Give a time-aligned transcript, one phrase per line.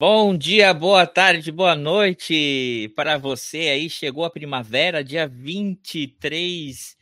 [0.00, 3.90] Bom dia, boa tarde, boa noite para você aí.
[3.90, 6.96] Chegou a primavera, dia 23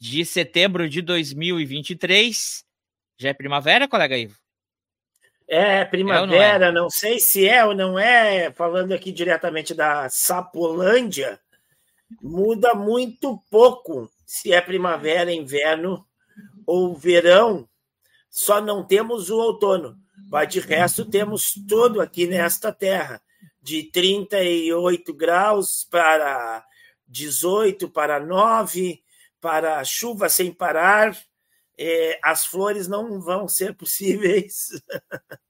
[0.00, 2.64] de setembro de 2023.
[3.18, 4.34] Já é primavera, colega Ivo?
[5.46, 6.72] É, primavera, é não, é?
[6.72, 11.38] não, sei se é ou não é, falando aqui diretamente da Sapolândia,
[12.22, 16.02] muda muito pouco se é primavera, inverno
[16.66, 17.68] ou verão,
[18.30, 20.07] só não temos o outono.
[20.30, 23.22] Mas de resto, temos tudo aqui nesta terra,
[23.62, 26.64] de 38 graus para
[27.06, 29.02] 18, para 9,
[29.40, 31.16] para chuva sem parar.
[31.78, 34.68] É, as flores não vão ser possíveis.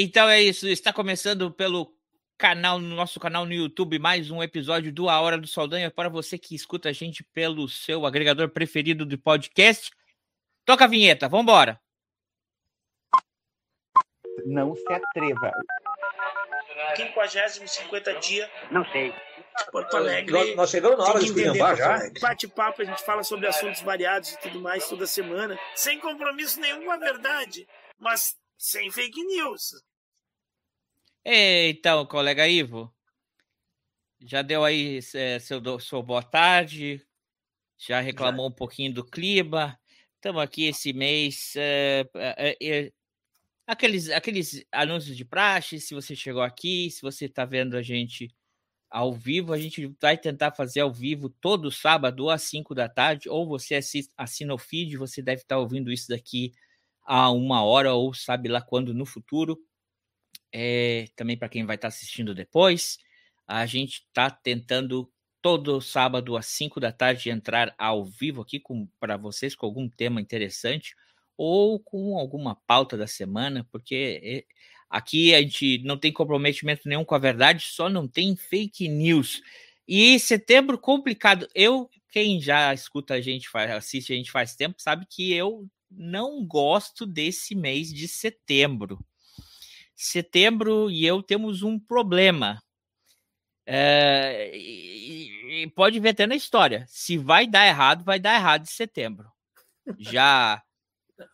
[0.00, 0.68] Então é isso.
[0.68, 1.92] Está começando pelo
[2.36, 6.08] canal, no nosso canal no YouTube, mais um episódio do A Hora do Saldanha para
[6.08, 9.90] você que escuta a gente pelo seu agregador preferido de podcast.
[10.64, 11.80] Toca a vinheta, vamos embora.
[14.46, 15.52] Não se atreva.
[16.96, 18.50] 50, 50 dia.
[18.70, 19.12] Não sei.
[19.72, 20.32] Porto Alegre.
[20.32, 21.98] Nós, nós chegamos na hora de esculhambar já.
[22.20, 26.84] Bate-papo, a gente fala sobre assuntos variados e tudo mais toda semana, sem compromisso nenhum
[26.84, 27.66] com a verdade,
[27.98, 29.82] mas sem fake news.
[31.24, 32.92] Então, colega Ivo,
[34.20, 37.04] já deu aí é, seu, seu boa tarde,
[37.76, 38.52] já reclamou já.
[38.52, 39.78] um pouquinho do clima.
[40.14, 41.54] Estamos aqui esse mês.
[41.56, 42.92] É, é, é
[43.68, 48.34] aqueles, aqueles anúncios de praxe, se você chegou aqui, se você está vendo a gente
[48.90, 53.28] ao vivo, a gente vai tentar fazer ao vivo todo sábado às 5 da tarde,
[53.28, 53.78] ou você
[54.16, 56.52] assina o feed, você deve estar tá ouvindo isso daqui
[57.04, 59.58] a uma hora, ou sabe lá quando no futuro.
[60.50, 62.96] É, também para quem vai estar tá assistindo depois,
[63.46, 68.62] a gente está tentando todo sábado às 5 da tarde entrar ao vivo aqui
[68.98, 70.94] para vocês com algum tema interessante
[71.38, 74.54] ou com alguma pauta da semana, porque eh,
[74.90, 79.40] aqui a gente não tem comprometimento nenhum com a verdade, só não tem fake news.
[79.86, 81.48] E setembro complicado.
[81.54, 86.44] Eu, quem já escuta a gente, assiste a gente faz tempo, sabe que eu não
[86.44, 88.98] gosto desse mês de setembro.
[89.94, 92.60] Setembro e eu temos um problema.
[93.64, 96.84] É, e, e pode ver até na história.
[96.88, 99.30] Se vai dar errado, vai dar errado em setembro.
[99.98, 100.62] Já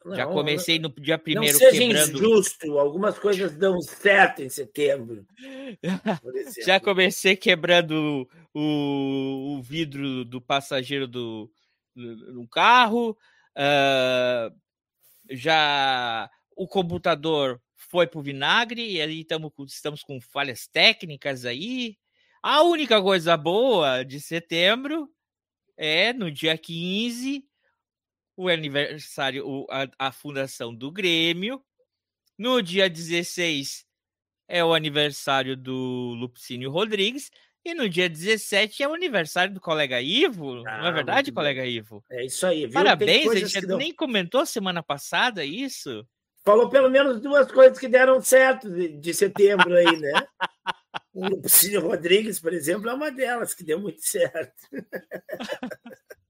[0.04, 2.18] não, Já comecei no dia primeiro não seja quebrando.
[2.18, 5.26] injusto, algumas coisas dão certo em setembro.
[6.64, 11.50] Já comecei quebrando o, o vidro do passageiro do,
[11.94, 13.16] do, carro.
[13.56, 14.54] Uh,
[15.30, 21.96] já o computador foi para o vinagre e aí tamo, estamos com falhas técnicas aí.
[22.42, 25.08] A única coisa boa de setembro
[25.76, 27.44] é no dia 15
[28.36, 31.62] o aniversário, o, a, a fundação do Grêmio.
[32.36, 33.86] No dia 16
[34.48, 37.30] é o aniversário do Lupicínio Rodrigues.
[37.64, 40.62] E no dia 17 é o aniversário do colega Ivo.
[40.66, 41.64] Ah, não é ah, verdade, colega.
[41.64, 42.04] Ivo?
[42.10, 42.74] É isso aí, viu?
[42.74, 46.06] Parabéns, a gente nem comentou semana passada isso.
[46.44, 50.12] Falou pelo menos duas coisas que deram certo de, de setembro aí, né?
[51.14, 54.52] o Lupicínio Rodrigues, por exemplo, é uma delas que deu muito certo.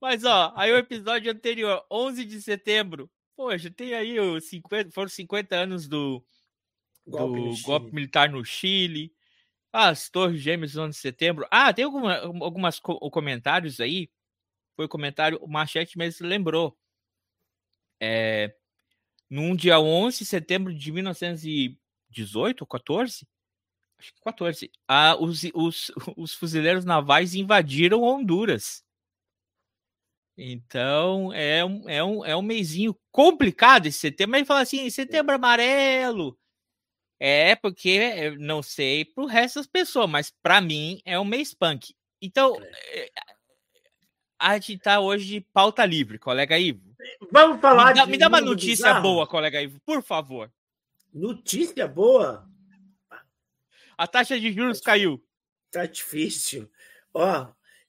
[0.00, 5.08] Mas, ó, aí o episódio anterior, 11 de setembro, poxa, tem aí os 50, foram
[5.08, 6.24] 50 anos do,
[7.06, 9.12] golpe, do golpe militar no Chile.
[9.72, 11.46] As Torres Gêmeas no 11 de setembro.
[11.50, 14.08] Ah, tem alguma, algumas comentários aí.
[14.76, 16.76] Foi o comentário, o Machete mesmo lembrou.
[18.00, 18.54] É,
[19.28, 23.26] num dia 11 de setembro de 1918 ou 14,
[23.98, 28.83] acho que 14, ah, os, os, os fuzileiros navais invadiram Honduras.
[30.36, 34.32] Então, é um, é um, é um mêsinho complicado esse setembro.
[34.32, 36.36] Mas fala assim, setembro amarelo.
[37.20, 41.54] É porque, eu não sei pro resto das pessoas, mas para mim é um mês
[41.54, 41.94] punk.
[42.20, 43.10] Então, é.
[44.38, 46.94] a gente tá hoje de pauta livre, colega Ivo.
[47.30, 48.10] Vamos falar me dá, de.
[48.10, 49.02] Me dá uma notícia bizarro.
[49.02, 50.50] boa, colega Ivo, por favor.
[51.12, 52.48] Notícia boa?
[53.96, 55.24] A taxa de juros tá caiu.
[55.70, 56.68] Tá difícil.
[57.12, 57.46] Ó,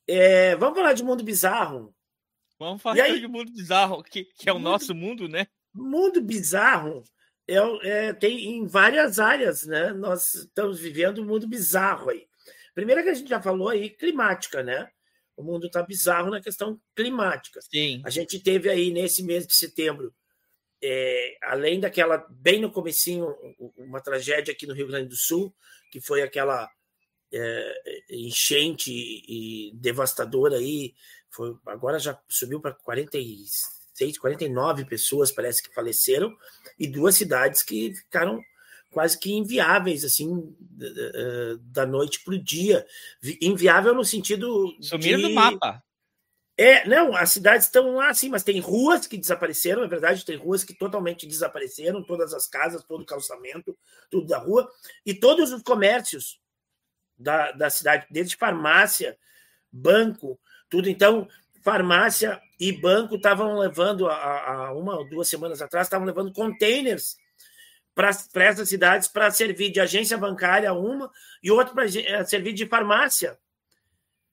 [0.08, 1.95] é, vamos falar de mundo bizarro.
[2.57, 5.48] Vamos falar aí, de mundo bizarro, que, que é o mundo, nosso mundo, né?
[5.74, 7.04] Mundo bizarro
[7.48, 9.94] é, é, tem em várias áreas, né?
[9.94, 12.28] Nós estamos vivendo um mundo bizarro aí.
[12.74, 14.90] Primeiro que a gente já falou aí, climática, né?
[15.38, 17.60] O mundo está bizarro na questão climática.
[17.62, 18.02] Sim.
[18.06, 20.13] A gente teve aí nesse mês de setembro,
[20.81, 23.36] é, além daquela, bem no comecinho,
[23.78, 25.54] uma tragédia aqui no Rio Grande do Sul,
[25.92, 26.69] que foi aquela
[27.31, 30.94] é, enchente e devastadora aí
[31.36, 36.36] foi, agora já subiu para 46, 49 pessoas, parece que faleceram,
[36.80, 38.42] e duas cidades que ficaram
[38.92, 40.56] quase que inviáveis, assim,
[41.62, 42.86] da noite para o dia.
[43.42, 44.74] Inviável no sentido.
[44.80, 45.28] Sumiram de...
[45.28, 45.84] do mapa.
[46.58, 50.38] É, não, as cidades estão lá, sim, mas tem ruas que desapareceram, é verdade, tem
[50.38, 53.78] ruas que totalmente desapareceram, todas as casas, todo o calçamento,
[54.10, 54.72] tudo da rua,
[55.06, 56.40] e todos os comércios
[57.18, 59.18] da, da cidade, desde farmácia,
[59.70, 60.40] banco,
[60.70, 60.90] tudo.
[60.90, 61.28] Então,
[61.64, 67.18] farmácia e banco estavam levando, há uma ou duas semanas atrás, estavam levando containers
[67.94, 68.10] para
[68.44, 71.10] essas cidades para servir de agência bancária uma
[71.42, 73.38] e outra para eh, servir de farmácia.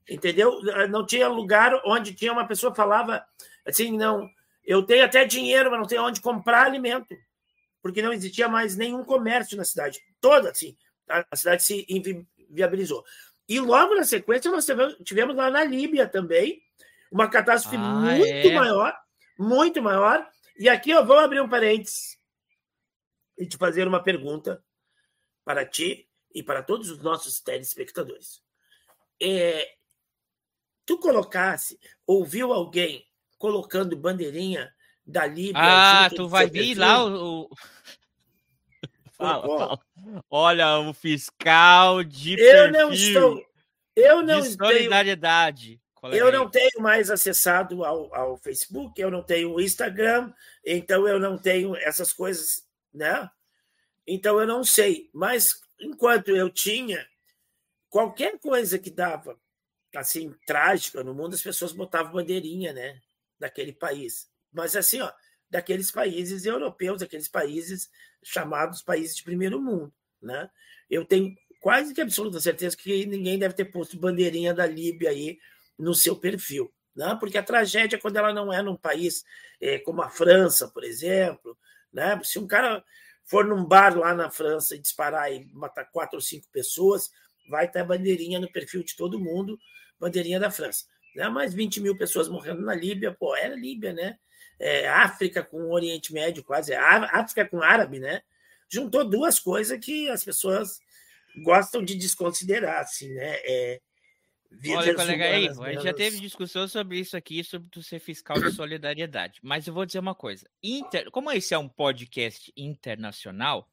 [0.09, 0.61] Entendeu?
[0.91, 3.25] Não tinha lugar onde tinha uma pessoa falava
[3.65, 4.29] assim, não,
[4.65, 7.17] eu tenho até dinheiro, mas não tenho onde comprar alimento,
[7.81, 10.01] porque não existia mais nenhum comércio na cidade.
[10.21, 10.77] Toda, assim,
[11.09, 13.05] a cidade se inviabilizou.
[13.49, 14.67] E logo na sequência nós
[15.05, 16.63] tivemos lá na Líbia também
[17.11, 18.55] uma catástrofe ah, muito é?
[18.55, 18.97] maior,
[19.39, 20.27] muito maior.
[20.59, 22.19] E aqui eu vou abrir um parênteses
[23.37, 24.65] e te fazer uma pergunta
[25.45, 28.43] para ti e para todos os nossos telespectadores.
[29.21, 29.75] É,
[30.87, 33.07] tu colocasse, ouviu alguém
[33.39, 34.73] colocando bandeirinha
[35.05, 35.61] da Líbia?
[35.63, 37.51] Ah, tu vai vir lá o.
[39.23, 39.81] Fala, fala.
[40.31, 43.47] Olha o fiscal de eu perfil, não estou,
[43.97, 45.81] eu não de solidariedade.
[46.03, 50.33] Tenho, eu não tenho mais acessado ao, ao Facebook, eu não tenho Instagram,
[50.67, 53.31] então eu não tenho essas coisas né?
[54.07, 57.07] Então eu não sei, mas enquanto eu tinha
[57.89, 59.39] qualquer coisa que dava
[59.95, 63.01] assim trágica no mundo, as pessoas botavam bandeirinha, né,
[63.39, 64.29] daquele país.
[64.51, 65.13] Mas assim, ó,
[65.53, 67.91] daqueles países europeus, daqueles países
[68.23, 70.49] chamados países de primeiro mundo, né?
[70.89, 75.39] Eu tenho quase que absoluta certeza que ninguém deve ter posto bandeirinha da Líbia aí
[75.79, 77.15] no seu perfil, né?
[77.21, 79.25] Porque a tragédia quando ela não é num país
[79.61, 81.57] é, como a França, por exemplo,
[81.93, 82.19] né?
[82.25, 82.83] Se um cara
[83.27, 87.11] for num bar lá na França e disparar e matar quatro ou cinco pessoas,
[87.47, 89.59] vai ter bandeirinha no perfil de todo mundo,
[90.01, 90.87] bandeirinha da França.
[91.15, 91.29] Né?
[91.29, 94.19] Mais 20 mil pessoas morrendo na Líbia, pô, era Líbia, né?
[94.63, 98.23] É, África com o Oriente Médio, quase, África com árabe, né?
[98.69, 100.79] Juntou duas coisas que as pessoas
[101.43, 103.37] gostam de desconsiderar, assim, né?
[103.45, 103.81] É,
[104.69, 108.41] Olha, colega, aí, a gente já teve discussão sobre isso aqui, sobre tu ser fiscal
[108.41, 109.41] de solidariedade.
[109.43, 111.11] Mas eu vou dizer uma coisa: Inter...
[111.11, 113.69] como esse é um podcast internacional,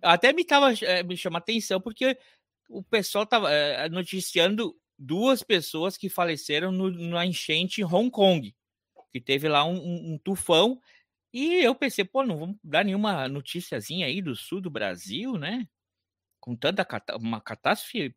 [0.00, 2.16] até me, tava, eh, me chama atenção, porque
[2.68, 8.54] o pessoal estava eh, noticiando duas pessoas que faleceram no, na enchente em Hong Kong,
[9.16, 10.80] que teve lá um, um, um tufão.
[11.32, 15.66] E eu pensei, pô, não vamos dar nenhuma noticiazinha aí do sul do Brasil, né?
[16.40, 16.86] Com tanta
[17.18, 18.14] uma catástrofe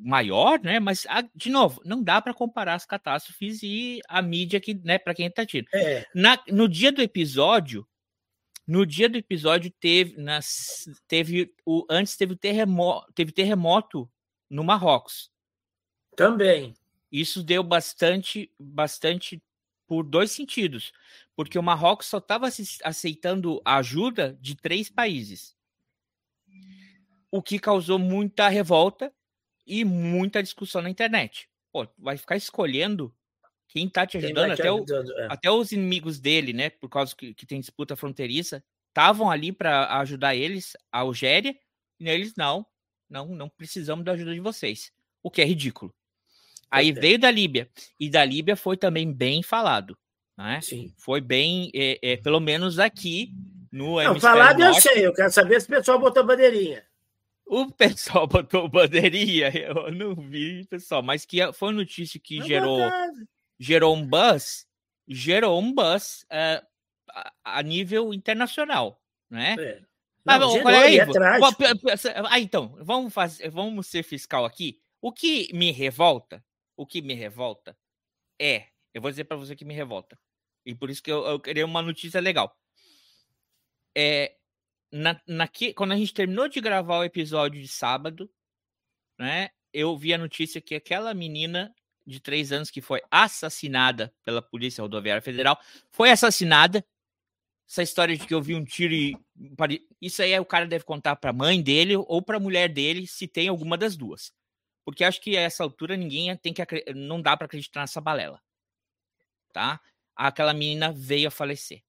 [0.00, 0.78] maior, né?
[0.78, 5.14] Mas, de novo, não dá para comparar as catástrofes e a mídia que, né, para
[5.14, 5.66] quem está tiro.
[5.72, 6.06] É.
[6.14, 7.86] Na, no dia do episódio,
[8.66, 14.10] no dia do episódio teve, nas, teve o antes teve terremoto, teve terremoto
[14.48, 15.30] no Marrocos.
[16.16, 16.74] Também.
[17.10, 19.42] Isso deu bastante, bastante
[19.94, 20.92] por dois sentidos,
[21.36, 22.48] porque o Marrocos só estava
[22.82, 25.56] aceitando ajuda de três países,
[27.30, 29.12] o que causou muita revolta
[29.64, 31.48] e muita discussão na internet.
[31.72, 33.14] Pô, vai ficar escolhendo
[33.68, 35.26] quem tá te ajudando, até, ajudando o, é.
[35.30, 36.70] até os inimigos dele, né?
[36.70, 41.56] Por causa que, que tem disputa fronteiriça, estavam ali para ajudar eles, a Algéria,
[42.00, 42.66] e eles não,
[43.08, 44.90] não, não precisamos da ajuda de vocês.
[45.22, 45.94] O que é ridículo.
[46.74, 49.96] Aí veio da Líbia, e da Líbia foi também bem falado.
[50.36, 50.60] Né?
[50.60, 50.92] Sim.
[50.96, 53.32] Foi bem, é, é, pelo menos aqui
[53.70, 56.84] no Não, falado eu sei, eu quero saber se o pessoal botou bandeirinha.
[57.46, 62.80] O pessoal botou bandeirinha, eu não vi, pessoal, mas que foi notícia que não gerou,
[63.58, 64.66] gerou um buzz,
[65.06, 66.64] gerou um buzz uh,
[67.44, 69.00] a, nível internacional,
[69.30, 69.56] né?
[69.58, 69.80] É.
[70.24, 71.06] Não, bom, gerou, aí, é
[72.30, 74.80] ah, então, vamos fazer, vamos ser fiscal aqui.
[75.02, 76.42] O que me revolta,
[76.76, 77.76] o que me revolta
[78.40, 80.18] é, eu vou dizer para você que me revolta,
[80.64, 82.56] e por isso que eu, eu queria uma notícia legal.
[83.96, 84.36] É,
[84.90, 88.30] na, na quando a gente terminou de gravar o episódio de sábado,
[89.18, 91.74] né, eu vi a notícia que aquela menina
[92.06, 95.58] de três anos que foi assassinada pela Polícia Rodoviária Federal
[95.90, 96.84] foi assassinada.
[97.66, 99.16] Essa história de que eu vi um tiro e.
[100.00, 103.06] Isso aí o cara deve contar para a mãe dele ou para a mulher dele,
[103.06, 104.34] se tem alguma das duas.
[104.84, 106.62] Porque acho que a essa altura ninguém tem que.
[106.94, 108.40] Não dá para acreditar nessa balela.
[109.52, 109.80] Tá?
[110.14, 111.82] Aquela menina veio a falecer.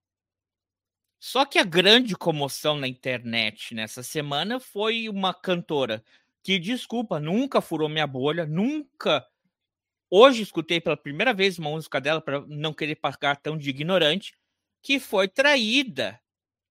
[1.20, 6.04] Só que a grande comoção na internet nessa semana foi uma cantora
[6.44, 9.26] que, desculpa, nunca furou minha bolha, nunca.
[10.10, 14.38] Hoje escutei pela primeira vez uma música dela para não querer pagar tão de ignorante,
[14.82, 16.22] que foi traída.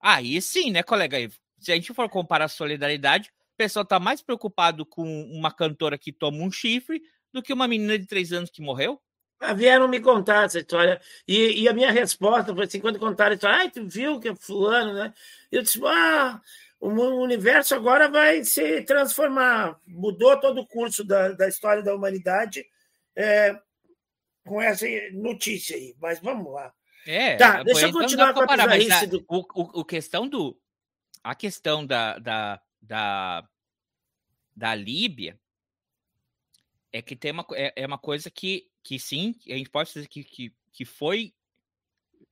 [0.00, 1.38] Aí sim, né, colega Ivo?
[1.64, 6.12] se a gente for comparar a solidariedade, pessoal está mais preocupado com uma cantora que
[6.12, 9.00] toma um chifre do que uma menina de três anos que morreu.
[9.40, 11.00] Ah, vieram me contar essa história.
[11.26, 14.28] E, e, a minha resposta foi assim: quando contaram a história, ah, tu viu que
[14.28, 15.12] é fulano, né?
[15.50, 16.40] Eu disse, ah,
[16.80, 16.88] o
[17.22, 19.78] universo agora vai se transformar.
[19.86, 22.64] Mudou todo o curso da, da história da humanidade
[23.16, 23.58] é,
[24.46, 25.94] com essa notícia aí.
[26.00, 26.72] Mas vamos lá.
[27.06, 29.24] É, tá, deixa eu continuar com a bizarrice do...
[29.28, 30.58] O, o, o, questão do...
[31.22, 33.48] A questão da, da, da,
[34.54, 35.38] da Líbia
[36.92, 40.06] é que tem uma, é, é uma coisa que, que sim, a gente pode dizer
[40.06, 41.34] que, que, que foi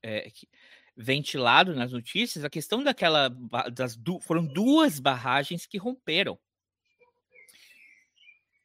[0.03, 0.49] é, que,
[0.97, 3.29] ventilado nas notícias a questão daquela
[3.73, 6.39] das foram duas barragens que romperam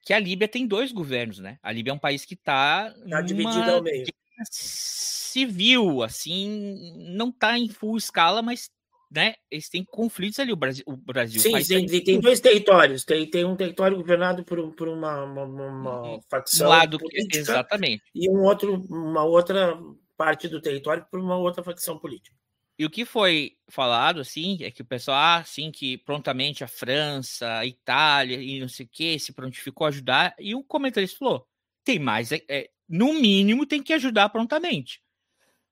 [0.08, 1.60] que a Líbia tem dois governos, né?
[1.62, 4.06] A Líbia é um país que está tá dividido ao meio.
[4.50, 8.72] Civil, assim, não está em full escala, mas
[9.10, 10.84] né, eles têm conflitos ali, o Brasil.
[10.86, 13.06] O Brasil Sim, tem, tem, tem, dois territórios.
[13.06, 16.68] Tem, tem um território governado por, por uma, uma, uma facção.
[16.68, 18.04] Um lado, política, exatamente.
[18.14, 19.80] E um outro, uma outra
[20.18, 22.36] parte do território por uma outra facção política.
[22.80, 26.68] E o que foi falado, assim, é que o pessoal, ah, sim, que prontamente a
[26.68, 30.36] França, a Itália e não sei o que se prontificou a ajudar.
[30.38, 31.48] E o comentarista falou:
[31.84, 35.02] tem mais, é, é, no mínimo tem que ajudar prontamente.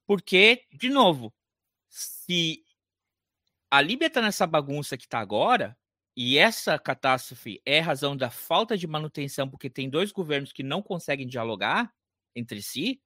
[0.07, 1.33] Porque, de novo,
[1.89, 2.64] se
[3.75, 5.77] a Líbia está nessa bagunça que está agora,
[6.15, 10.81] e essa catástrofe é razão da falta de manutenção, porque tem dois governos que não
[10.81, 11.93] conseguem dialogar
[12.33, 13.01] entre si,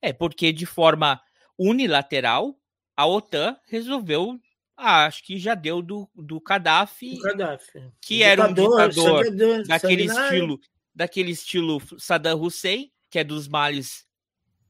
[0.00, 1.20] é porque de forma
[1.58, 2.56] unilateral
[2.96, 4.38] a OTAN resolveu,
[4.76, 7.92] ah, acho que já deu do, do Gaddafi, Gaddafi.
[8.00, 10.60] que ditador, era um ditador daquele estilo,
[10.94, 14.06] daquele estilo Saddam Hussein, que é dos males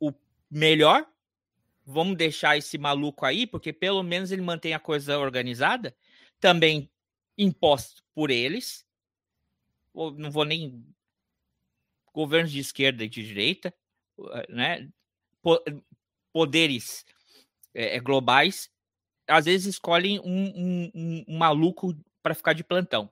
[0.01, 0.11] o
[0.51, 1.07] melhor.
[1.89, 5.97] Vamos deixar esse maluco aí, porque pelo menos ele mantém a coisa organizada,
[6.41, 6.91] também
[7.39, 8.85] imposto por eles.
[9.95, 10.85] Não vou nem
[12.13, 13.73] governos de esquerda e de direita,
[14.49, 14.91] né?
[16.33, 17.05] Poderes
[17.73, 18.69] é, globais,
[19.29, 23.11] às vezes escolhem um, um, um, maluco para ficar de plantão.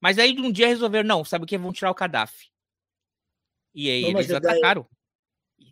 [0.00, 1.58] Mas aí um dia resolveram, não, sabe o que?
[1.58, 2.50] Vão tirar o Gaddafi.
[3.74, 4.82] E aí não, eles atacaram.
[4.82, 4.99] Daí...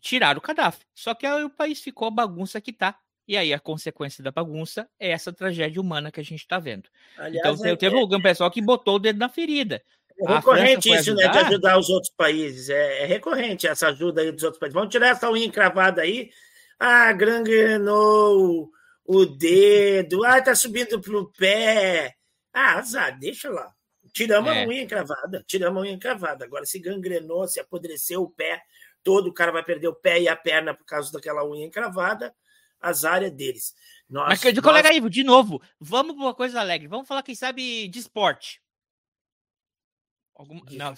[0.00, 0.84] Tiraram o Gaddafi.
[0.94, 2.98] Só que aí o país ficou a bagunça que tá.
[3.26, 6.88] E aí a consequência da bagunça é essa tragédia humana que a gente está vendo.
[7.18, 9.82] Aliás, então é, teve um pessoal que botou o dedo na ferida.
[10.18, 12.70] É recorrente isso, né, de ajudar os outros países.
[12.70, 14.74] É, é, recorrente essa ajuda aí dos outros países.
[14.74, 16.30] Vamos tirar essa unha encravada aí
[16.78, 18.70] ah, gangrenou
[19.04, 20.24] o dedo.
[20.24, 22.14] Ah, tá subindo pro pé.
[22.52, 23.72] Ah, azar, deixa lá.
[24.12, 24.64] Tiramos é.
[24.64, 25.44] a unha encravada.
[25.46, 26.44] Tiramos a unha encravada.
[26.44, 28.62] Agora, se gangrenou, se apodreceu o pé,
[29.02, 32.34] todo o cara vai perder o pé e a perna por causa daquela unha encravada.
[32.80, 33.74] Azar é deles.
[34.08, 34.60] Nós, Mas, nós...
[34.60, 36.88] colega Ivo, de novo, vamos para uma coisa alegre.
[36.88, 38.62] Vamos falar, quem sabe, de esporte.
[40.34, 40.60] Algum...
[40.70, 40.94] Não,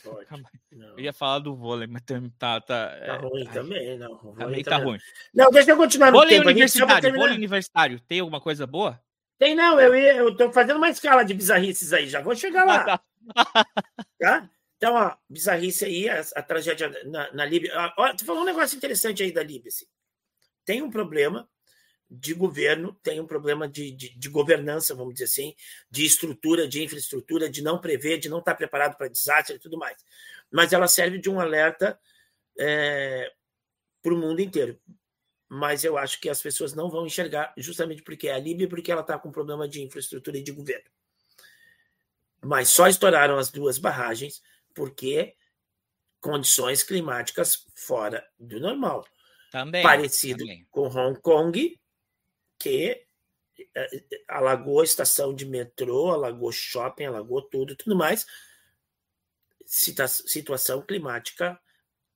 [0.71, 2.21] não, eu ia falar do vôlei, mas tá.
[2.39, 4.17] Tá, tá, tá ruim ai, também, não.
[4.35, 4.99] Também tá ruim.
[5.33, 6.51] Não, deixa eu continuar no vôlei tempo.
[6.51, 9.03] Universitário, vôlei universitário, tem alguma coisa boa?
[9.39, 9.81] Tem, não.
[9.81, 13.01] Eu, ia, eu tô fazendo uma escala de bizarrices aí, já vou chegar lá.
[13.35, 13.65] Ah, tá.
[14.21, 14.51] tá?
[14.81, 17.71] Então, ó, bizarrice aí, a, a tragédia na, na Líbia.
[17.99, 19.69] Ó, tu falou um negócio interessante aí da Líbia.
[19.69, 19.85] Assim.
[20.65, 21.47] Tem um problema
[22.11, 25.55] de governo, tem um problema de, de, de, governança, vamos dizer assim,
[25.91, 29.77] de estrutura, de infraestrutura, de não prever, de não estar preparado para desastre e tudo
[29.77, 29.99] mais.
[30.51, 32.01] Mas ela serve de um alerta
[32.59, 33.31] é,
[34.01, 34.81] para o mundo inteiro.
[35.47, 38.91] Mas eu acho que as pessoas não vão enxergar, justamente porque é a Líbia, porque
[38.91, 40.89] ela está com problema de infraestrutura e de governo.
[42.41, 44.41] Mas só estouraram as duas barragens
[44.75, 45.35] porque
[46.21, 49.07] condições climáticas fora do normal.
[49.51, 50.67] Também, Parecido também.
[50.71, 51.81] com Hong Kong,
[52.59, 53.07] que
[53.75, 58.27] eh, alagou a estação de metrô, alagou shopping, alagou tudo, tudo mais.
[59.67, 61.61] Situação climática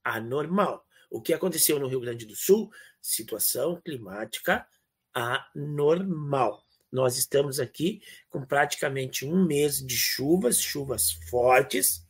[0.02, 0.86] anormal.
[1.10, 2.72] O que aconteceu no Rio Grande do Sul?
[3.00, 4.66] Situação climática
[5.12, 6.62] anormal.
[6.90, 12.03] Nós estamos aqui com praticamente um mês de chuvas, chuvas fortes,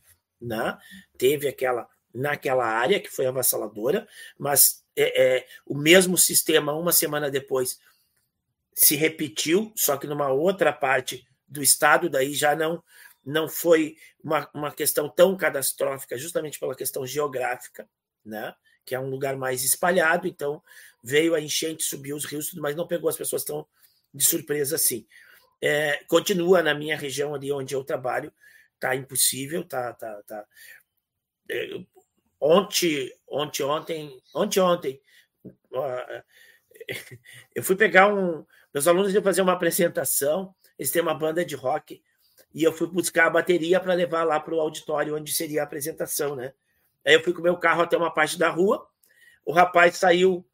[0.45, 0.77] né?
[1.17, 7.29] Teve aquela naquela área que foi avassaladora, mas é, é, o mesmo sistema uma semana
[7.29, 7.77] depois
[8.73, 12.81] se repetiu, só que numa outra parte do estado, daí já não
[13.25, 17.89] não foi uma, uma questão tão catastrófica, justamente pela questão geográfica,
[18.23, 18.53] né?
[18.85, 20.61] que é um lugar mais espalhado, então
[21.03, 23.65] veio a enchente, subiu os rios, mas não pegou as pessoas tão
[24.13, 25.07] de surpresa assim.
[25.59, 28.31] É, continua na minha região ali onde eu trabalho,
[28.79, 30.45] tá impossível, tá, tá, tá.
[31.49, 31.69] É,
[32.39, 35.01] ontem, ontem, ontem, ontem, ontem,
[37.53, 41.55] eu fui pegar um, meus alunos iam fazer uma apresentação Eles têm uma banda de
[41.55, 42.03] rock.
[42.53, 45.63] E eu fui buscar a bateria para levar lá para o auditório onde seria a
[45.63, 46.53] apresentação, né?
[47.05, 48.85] Aí eu fui com o meu carro até uma parte da rua.
[49.45, 50.45] O rapaz saiu.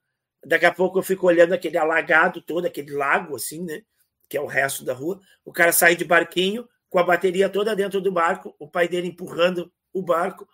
[0.45, 3.83] Daqui a pouco eu fico olhando aquele alagado todo, aquele lago, assim, né?
[4.29, 5.19] Que é o resto da rua.
[5.43, 9.07] O cara sai de barquinho, com a bateria toda dentro do barco, o pai dele
[9.07, 10.48] empurrando o barco,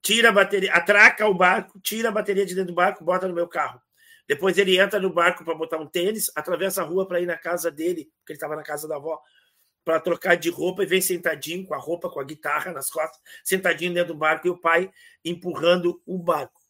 [0.00, 3.34] tira a bateria, atraca o barco, tira a bateria de dentro do barco, bota no
[3.34, 3.82] meu carro.
[4.28, 7.36] Depois ele entra no barco para botar um tênis, atravessa a rua para ir na
[7.36, 9.20] casa dele, porque ele estava na casa da avó,
[9.84, 13.20] para trocar de roupa e vem sentadinho com a roupa, com a guitarra nas costas,
[13.42, 14.88] sentadinho dentro do barco e o pai
[15.24, 16.60] empurrando o barco.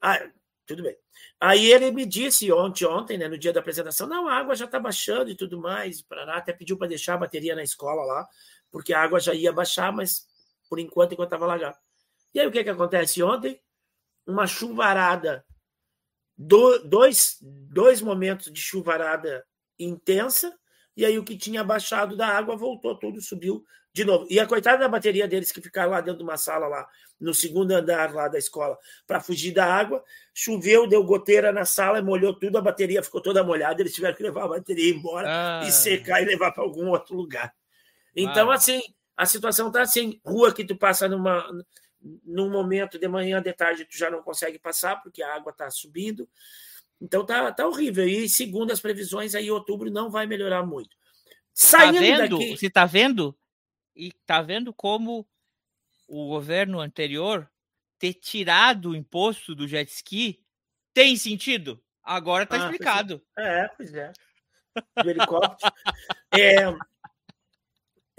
[0.00, 0.26] Ah,
[0.66, 0.96] tudo bem.
[1.40, 4.64] Aí ele me disse ontem, ontem, né, no dia da apresentação, não, a água já
[4.64, 6.02] está baixando e tudo mais.
[6.02, 8.26] Parará, até pediu para deixar a bateria na escola lá,
[8.70, 10.26] porque a água já ia baixar, mas
[10.68, 11.76] por enquanto, enquanto estava lagado.
[12.34, 13.60] E aí o que, que acontece ontem?
[14.26, 15.44] Uma chuvarada,
[16.36, 19.44] do, dois, dois momentos de chuvarada
[19.78, 20.56] intensa,
[20.96, 23.64] e aí o que tinha baixado da água voltou, tudo subiu
[23.98, 24.26] de novo.
[24.30, 26.88] E a coitada da bateria deles que ficaram lá dentro de uma sala lá,
[27.20, 32.00] no segundo andar lá da escola, para fugir da água, choveu, deu goteira na sala,
[32.00, 35.66] molhou tudo, a bateria ficou toda molhada, eles tiveram que levar a bateria embora ah.
[35.66, 37.52] e secar e levar para algum outro lugar.
[38.14, 38.54] Então, ah.
[38.54, 38.80] assim,
[39.16, 41.44] a situação está assim, rua que tu passa numa
[42.24, 45.68] num momento de manhã, de tarde, tu já não consegue passar porque a água está
[45.68, 46.28] subindo.
[47.00, 48.06] Então tá, tá horrível.
[48.06, 50.90] E segundo as previsões, aí outubro não vai melhorar muito.
[50.90, 50.96] Tá
[51.52, 52.38] Saindo tá vendo?
[52.38, 52.56] Daqui...
[52.56, 53.36] Você está vendo?
[53.98, 55.28] E tá vendo como
[56.06, 57.50] o governo anterior
[57.98, 60.40] ter tirado o imposto do jet ski
[60.94, 61.82] tem sentido?
[62.02, 63.20] Agora tá ah, explicado.
[63.34, 63.60] Pois é.
[63.60, 64.12] é, pois é.
[65.02, 65.72] Do helicóptero.
[66.32, 66.76] é,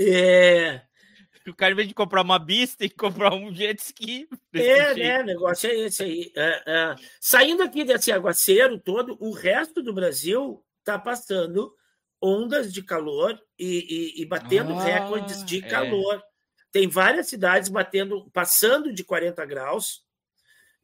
[0.02, 0.82] é,
[1.48, 4.28] o cara, em vez de comprar uma bista, tem que comprar um jet ski.
[4.54, 5.22] É, né?
[5.22, 6.32] O negócio é esse aí.
[6.36, 6.96] É, é.
[7.22, 11.74] Saindo aqui desse aguaceiro todo, o resto do Brasil está passando
[12.22, 15.68] ondas de calor e, e, e batendo ah, recordes de é.
[15.68, 16.22] calor.
[16.72, 20.06] Tem várias cidades batendo, passando de 40 graus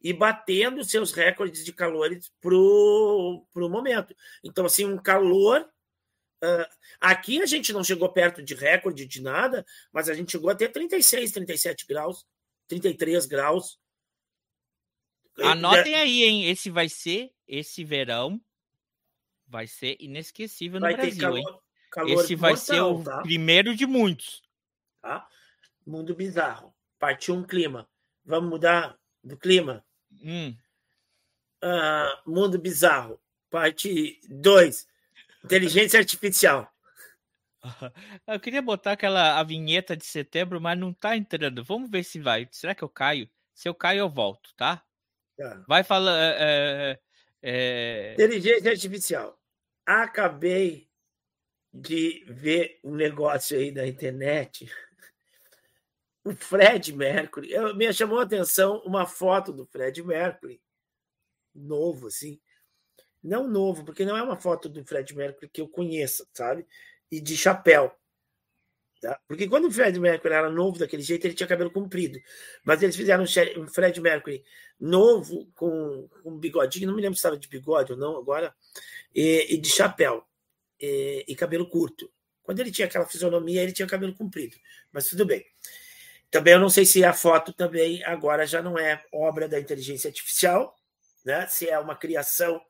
[0.00, 4.14] e batendo seus recordes de calor para o momento.
[4.42, 5.68] Então, assim, um calor
[6.44, 6.68] Uh,
[7.00, 10.68] aqui a gente não chegou perto de recorde de nada, mas a gente chegou até
[10.68, 12.26] 36, 37 graus,
[12.68, 13.78] 33 graus.
[15.38, 16.48] Anotem aí, hein?
[16.48, 18.40] Esse vai ser, esse verão
[19.46, 21.58] vai ser inesquecível no vai Brasil, calor, hein?
[21.90, 23.22] Calor esse vai mortal, ser o tá?
[23.22, 24.42] primeiro de muitos.
[25.00, 25.28] Tá?
[25.86, 26.74] Mundo bizarro.
[26.98, 27.88] Partiu um clima.
[28.24, 29.84] Vamos mudar do clima?
[30.22, 30.56] Hum.
[31.62, 33.20] Uh, mundo bizarro.
[33.48, 34.86] Parte 2
[35.44, 36.68] Inteligência artificial.
[38.26, 41.62] Eu queria botar aquela a vinheta de setembro, mas não tá entrando.
[41.62, 42.48] Vamos ver se vai.
[42.50, 43.28] Será que eu caio?
[43.54, 44.82] Se eu caio, eu volto, tá?
[45.36, 45.64] tá.
[45.66, 46.16] Vai falar.
[46.18, 46.98] É,
[47.48, 48.14] é...
[48.14, 49.40] Inteligência artificial.
[49.86, 50.88] Acabei
[51.72, 54.68] de ver um negócio aí na internet.
[56.24, 57.52] O Fred Mercury.
[57.52, 60.60] Eu, me chamou a atenção uma foto do Fred Mercury,
[61.54, 62.40] novo, assim,
[63.22, 66.66] não novo, porque não é uma foto do Fred Mercury que eu conheça, sabe?
[67.12, 67.96] E de chapéu.
[69.00, 69.20] Tá?
[69.28, 72.18] Porque quando o Fred Mercury era novo daquele jeito, ele tinha cabelo comprido.
[72.64, 73.24] Mas eles fizeram
[73.58, 74.42] um Fred Mercury
[74.80, 78.54] novo, com, com bigodinho, não me lembro se estava de bigode ou não agora,
[79.14, 80.24] e, e de chapéu,
[80.80, 82.10] e, e, cabelo curto.
[82.42, 84.56] Quando ele tinha aquela fisionomia, ele tinha cabelo comprido.
[84.92, 85.44] Mas tudo bem.
[86.30, 90.08] Também eu não sei se a foto também agora já não é obra da inteligência
[90.08, 90.74] artificial,
[91.24, 91.46] né?
[91.46, 92.60] se é uma criação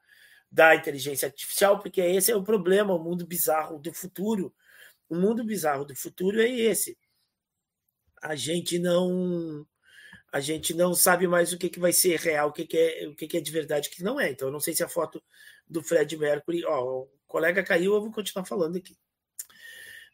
[0.50, 4.54] da inteligência artificial, porque esse é o problema, o mundo bizarro do futuro.
[5.08, 6.98] O mundo bizarro do futuro é esse.
[8.22, 9.66] A gente não
[10.32, 13.08] a gente não sabe mais o que, que vai ser real, o que, que é
[13.08, 14.30] o que, que é de verdade, o que não é.
[14.30, 15.22] Então, eu não sei se a foto
[15.68, 18.96] do Fred Mercury, ó, o colega caiu, eu vou continuar falando aqui.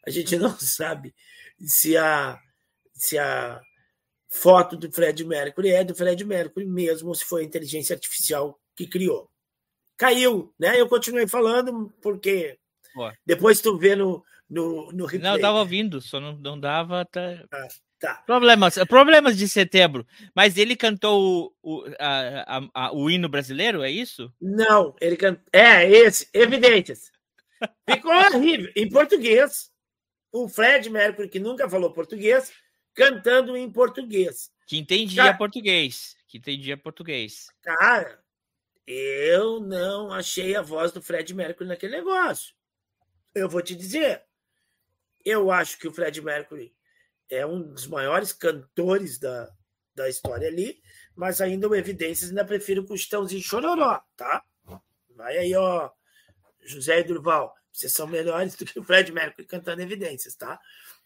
[0.05, 1.13] A gente não sabe
[1.59, 2.39] se a
[2.93, 3.61] se a
[4.29, 8.59] foto do Fred Mercury é do Fred Mercury mesmo, ou se foi a inteligência artificial
[8.75, 9.29] que criou
[9.97, 10.79] caiu, né?
[10.79, 12.57] Eu continuei falando porque
[13.25, 15.29] depois tu vê no, no, no replay.
[15.29, 17.43] Não, eu tava ouvindo, só não, não dava até...
[17.51, 17.67] Ah,
[17.99, 18.15] tá.
[18.25, 20.05] Problemas, problemas de setembro.
[20.35, 24.31] Mas ele cantou o, o, a, a, a, o hino brasileiro, é isso?
[24.41, 25.43] Não, ele cantou.
[25.51, 27.11] É, esse, evidentes.
[27.89, 28.71] Ficou horrível.
[28.75, 29.71] Em português.
[30.31, 32.51] O Fred Mercury, que nunca falou português,
[32.95, 34.51] cantando em português.
[34.65, 36.15] Que entendia Cara, português.
[36.27, 37.51] Que entendia português.
[37.61, 38.19] Cara,
[38.87, 42.55] eu não achei a voz do Fred Mercury naquele negócio.
[43.35, 44.23] Eu vou te dizer.
[45.25, 46.73] Eu acho que o Fred Mercury
[47.29, 49.49] é um dos maiores cantores da,
[49.95, 50.81] da história ali,
[51.15, 54.43] mas ainda o Evidências ainda prefiro o Custãozinho Chororó, tá?
[55.15, 55.89] Vai aí, ó,
[56.61, 57.53] José Durval.
[57.71, 60.59] Vocês são melhores do que o Fred Mercury cantando evidências, tá?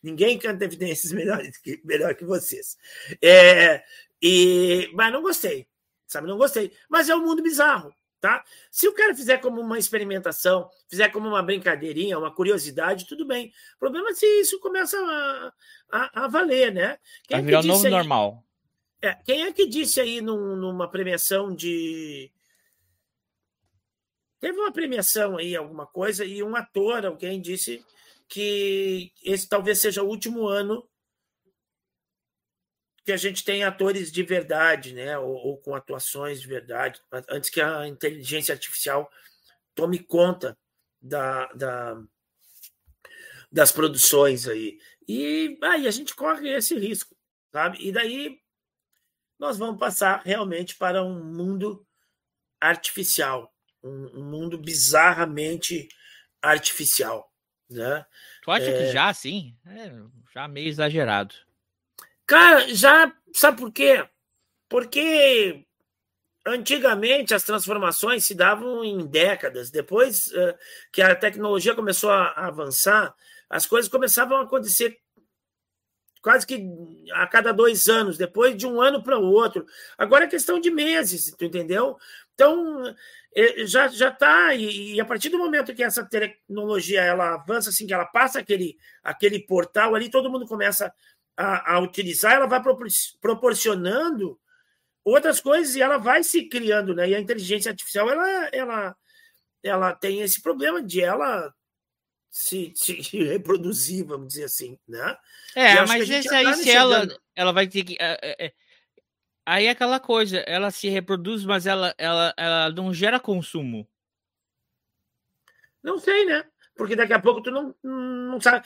[0.04, 2.78] Ninguém canta evidências melhores que, melhor que vocês.
[3.22, 3.84] É,
[4.22, 5.68] e, mas não gostei,
[6.06, 6.28] sabe?
[6.28, 6.74] Não gostei.
[6.90, 8.44] Mas é um mundo bizarro, tá?
[8.72, 13.52] Se o cara fizer como uma experimentação, fizer como uma brincadeirinha, uma curiosidade, tudo bem.
[13.76, 15.54] O problema é se isso começa a,
[15.92, 16.98] a, a valer, né?
[17.28, 18.44] Quem Vai é virar o novo aí, normal.
[19.02, 22.32] É, quem é que disse aí num, numa premiação de.
[24.40, 27.84] Teve uma premiação aí, alguma coisa, e um ator, alguém disse
[28.28, 30.88] que esse talvez seja o último ano
[33.08, 35.18] que a gente tem atores de verdade, né?
[35.18, 39.10] Ou, ou, com atuações de verdade, antes que a inteligência artificial
[39.74, 40.58] tome conta
[41.02, 42.04] da, da
[43.50, 44.78] das produções aí.
[45.08, 47.16] E aí a gente corre esse risco,
[47.50, 47.78] sabe?
[47.80, 48.42] E daí
[49.40, 51.88] nós vamos passar realmente para um mundo
[52.60, 55.88] artificial, um, um mundo bizarramente
[56.42, 57.32] artificial,
[57.70, 58.06] né?
[58.44, 58.78] Tu acha é...
[58.78, 59.58] que já, sim?
[59.66, 59.94] É,
[60.34, 61.47] já meio exagerado.
[62.28, 63.12] Cara, já.
[63.34, 64.06] Sabe por quê?
[64.70, 65.66] Porque
[66.46, 69.72] antigamente as transformações se davam em décadas.
[69.72, 70.58] Depois uh,
[70.92, 73.14] que a tecnologia começou a avançar,
[73.50, 75.00] as coisas começavam a acontecer
[76.22, 76.70] quase que
[77.14, 79.66] a cada dois anos, depois de um ano para o outro.
[79.98, 81.98] Agora é questão de meses, tu entendeu?
[82.34, 82.84] Então
[83.66, 87.86] já já está e, e, a partir do momento que essa tecnologia ela avança assim
[87.86, 90.92] que ela passa aquele aquele portal ali todo mundo começa
[91.38, 92.62] a, a utilizar, ela vai
[93.22, 94.40] proporcionando
[95.04, 97.10] outras coisas e ela vai se criando, né?
[97.10, 98.96] E a inteligência artificial, ela, ela,
[99.64, 101.54] ela tem esse problema de ela
[102.30, 105.18] se, se reproduzir, vamos dizer assim, né?
[105.56, 107.96] É, mas esse aí, tá se ela, ela vai ter que.
[108.00, 108.54] É, é,
[109.46, 113.88] aí é aquela coisa, ela se reproduz, mas ela, ela, ela não gera consumo.
[115.82, 116.44] Não sei, né?
[116.78, 118.66] Porque daqui a pouco tu não, não sabe.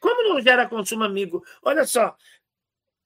[0.00, 1.44] Como não gera consumo amigo?
[1.62, 2.16] Olha só,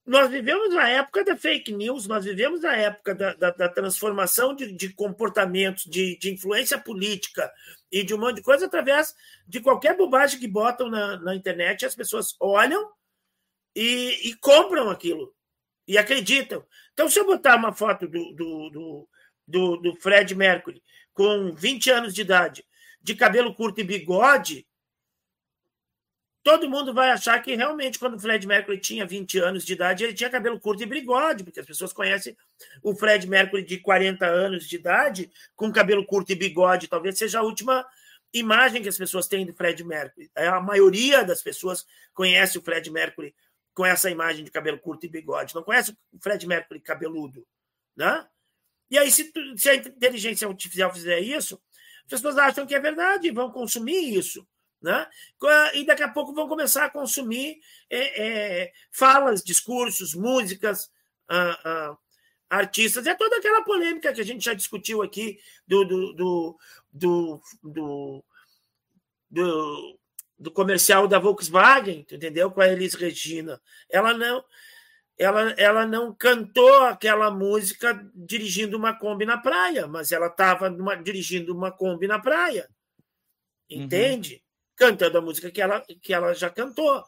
[0.07, 4.55] nós vivemos na época da fake news, nós vivemos na época da, da, da transformação
[4.55, 7.49] de, de comportamentos, de, de, influência política
[7.93, 9.15] e de um monte de coisa através
[9.47, 12.91] de qualquer bobagem que botam na, na internet, as pessoas olham
[13.75, 15.35] e, e, compram aquilo
[15.87, 16.65] e acreditam.
[16.93, 19.09] Então, se eu botar uma foto do, do, do,
[19.47, 22.65] do, do Fred Mercury com 20 anos de idade
[23.01, 24.67] de cabelo curto e bigode,
[26.43, 30.05] todo mundo vai achar que realmente, quando o Fred Mercury tinha 20 anos de idade,
[30.05, 32.37] ele tinha cabelo curto e bigode, porque as pessoas conhecem
[32.83, 36.89] o Fred Mercury de 40 anos de idade, com cabelo curto e bigode.
[36.89, 37.87] Talvez seja a última
[38.33, 40.31] imagem que as pessoas têm do Fred Mercury.
[40.35, 43.35] É, a maioria das pessoas conhece o Fred Mercury
[43.75, 45.55] com essa imagem de cabelo curto e bigode.
[45.55, 47.47] Não conhece o Fred Mercury cabeludo.
[47.97, 48.27] Né?
[48.91, 51.61] E aí, se, se a inteligência artificial fizer isso,
[52.15, 54.47] as pessoas acham que é verdade e vão consumir isso.
[54.83, 55.07] Né?
[55.75, 60.91] E daqui a pouco vão começar a consumir é, é, falas, discursos, músicas,
[61.29, 61.99] ah, ah,
[62.49, 63.07] artistas.
[63.07, 66.59] É toda aquela polêmica que a gente já discutiu aqui do, do, do,
[66.93, 68.25] do, do,
[69.31, 69.99] do,
[70.39, 72.51] do comercial da Volkswagen, entendeu?
[72.51, 73.61] Com a Elis Regina.
[73.91, 74.43] Ela não
[75.21, 80.71] ela, ela não cantou aquela música dirigindo uma Kombi na praia, mas ela estava
[81.03, 82.67] dirigindo uma Kombi na praia.
[83.71, 83.83] Uhum.
[83.83, 84.37] Entende?
[84.37, 84.41] Uhum.
[84.77, 87.05] Cantando a música que ela, que ela já cantou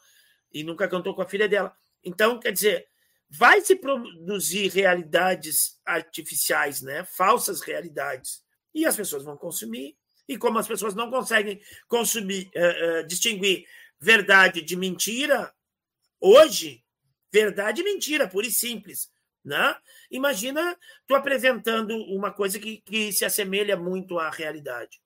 [0.52, 1.74] e nunca cantou com a filha dela.
[2.04, 2.86] Então, quer dizer,
[3.30, 7.06] vai se produzir realidades artificiais, né?
[7.06, 8.42] falsas realidades.
[8.74, 9.96] E as pessoas vão consumir.
[10.28, 13.64] E como as pessoas não conseguem consumir, uh, uh, distinguir
[13.98, 15.50] verdade de mentira,
[16.20, 16.81] hoje,
[17.32, 19.10] Verdade e mentira, pura e simples.
[19.44, 19.74] Né?
[20.10, 25.00] Imagina tu apresentando uma coisa que, que se assemelha muito à realidade.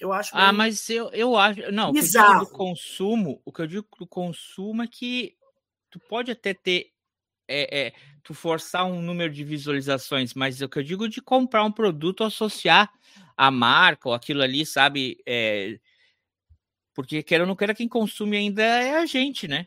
[0.00, 0.30] Eu acho.
[0.34, 1.70] Ah, mas eu, eu acho.
[1.70, 2.42] Não, bizarro.
[2.42, 5.36] o do consumo, o que eu digo do consumo é que
[5.90, 6.90] tu pode até ter.
[7.46, 7.92] É, é,
[8.22, 12.22] tu forçar um número de visualizações, mas o que eu digo de comprar um produto,
[12.22, 12.92] associar
[13.36, 15.20] a marca ou aquilo ali, sabe?
[15.26, 15.78] É,
[16.94, 19.66] porque queira ou não queira, quem consome ainda é a gente, né?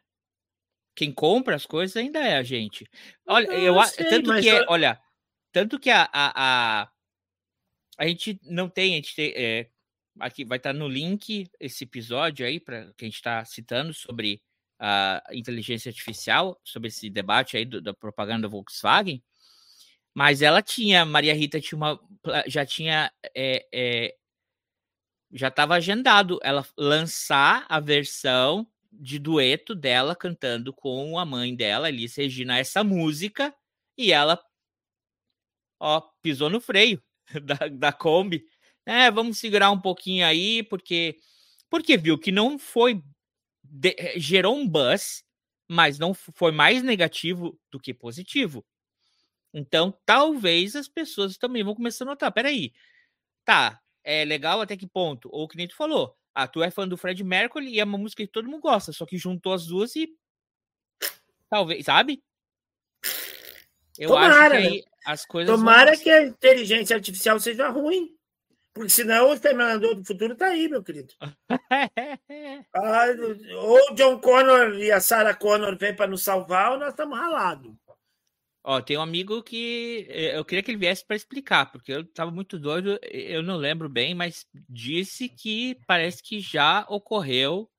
[0.95, 2.89] Quem compra as coisas ainda é a gente.
[3.25, 5.01] Olha, eu, eu sei, tanto que é, olha,
[5.51, 6.91] tanto que a, a, a,
[7.97, 9.69] a gente não tem, a gente tem, é,
[10.19, 14.41] aqui vai estar no link esse episódio aí para que a gente está citando sobre
[14.79, 19.23] a inteligência artificial, sobre esse debate aí do, da propaganda Volkswagen.
[20.13, 21.99] Mas ela tinha, Maria Rita tinha uma,
[22.47, 24.15] já tinha, é, é,
[25.31, 28.67] já estava agendado ela lançar a versão
[28.99, 33.53] de dueto dela cantando com a mãe dela, Alice Regina, essa música,
[33.97, 34.41] e ela,
[35.79, 37.01] ó, pisou no freio
[37.43, 38.45] da, da Kombi.
[38.85, 41.17] É, vamos segurar um pouquinho aí, porque
[41.73, 43.01] porque viu que não foi.
[43.63, 45.23] De, eh, gerou um buzz,
[45.67, 48.63] mas não foi mais negativo do que positivo.
[49.51, 52.73] Então, talvez as pessoas também vão começar a notar: peraí,
[53.43, 55.29] tá, é legal até que ponto?
[55.31, 57.97] Ou que nem tu falou, ah, tu é fã do Fred Mercury e é uma
[57.97, 60.09] música que todo mundo gosta, só que juntou as duas e.
[61.49, 62.23] Talvez, sabe?
[63.97, 64.83] Eu Tomara, acho que né?
[65.05, 65.55] as coisas.
[65.55, 68.15] Tomara que a inteligência artificial seja ruim.
[68.73, 71.13] Porque senão o Exterminador do Futuro tá aí, meu querido.
[72.73, 73.05] ah,
[73.61, 77.15] ou o John Connor e a Sarah Connor vêm para nos salvar, ou nós estamos
[77.15, 77.71] ralados.
[78.65, 82.01] Ó, tem um amigo que eh, eu queria que ele viesse para explicar, porque eu
[82.01, 87.69] estava muito doido, eu não lembro bem, mas disse que parece que já ocorreu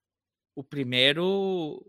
[0.55, 1.83] o primeiro,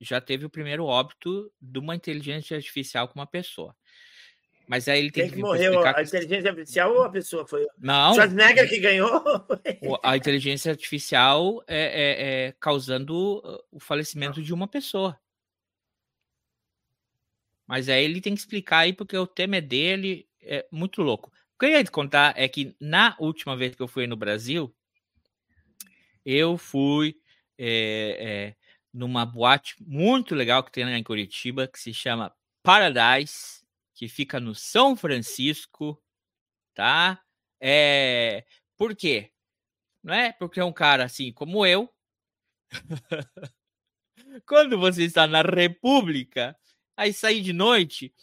[0.00, 3.76] já teve o primeiro óbito de uma inteligência artificial com uma pessoa.
[4.66, 5.84] Mas aí ele tem Quem que, que morreu?
[5.84, 7.66] A inteligência artificial ou a pessoa foi?
[7.76, 8.14] Não.
[8.14, 9.22] Schwarzenegger que ganhou?
[10.02, 15.18] A inteligência artificial é, é, é causando o falecimento de uma pessoa.
[17.70, 21.30] Mas aí ele tem que explicar aí, porque o tema é dele, é muito louco.
[21.54, 24.16] O que eu ia te contar é que na última vez que eu fui no
[24.16, 24.74] Brasil,
[26.26, 27.16] eu fui
[27.56, 28.56] é, é,
[28.92, 34.40] numa boate muito legal que tem lá em Curitiba, que se chama Paradise, que fica
[34.40, 36.02] no São Francisco,
[36.74, 37.22] tá?
[37.60, 38.44] É,
[38.76, 39.30] por quê?
[40.02, 41.88] Não é porque é um cara assim como eu.
[44.44, 46.58] Quando você está na República,
[47.00, 48.14] aí sair de noite,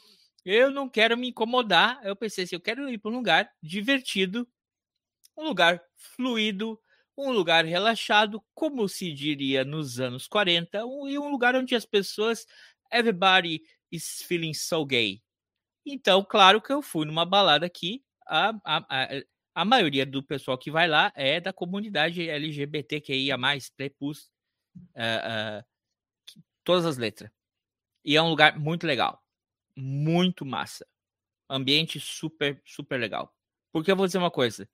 [0.46, 2.00] eu não quero me incomodar.
[2.04, 4.48] Eu pensei assim, eu quero ir para um lugar divertido,
[5.36, 6.80] um lugar fluido,
[7.18, 10.78] um lugar relaxado, como se diria nos anos 40,
[11.10, 12.46] e um lugar onde as pessoas,
[12.94, 15.24] everybody is feeling so gay.
[15.84, 19.08] Então, claro que eu fui numa balada aqui, a, a, a,
[19.56, 23.38] a maioria do pessoal que vai lá é da comunidade LGBTQIA+,
[23.76, 24.30] prepus,
[24.96, 25.66] uh, uh,
[26.64, 27.37] todas as letras.
[28.08, 29.22] E é um lugar muito legal.
[29.76, 30.88] Muito massa.
[31.50, 33.36] Ambiente super, super legal.
[33.70, 34.70] Porque eu vou dizer uma coisa.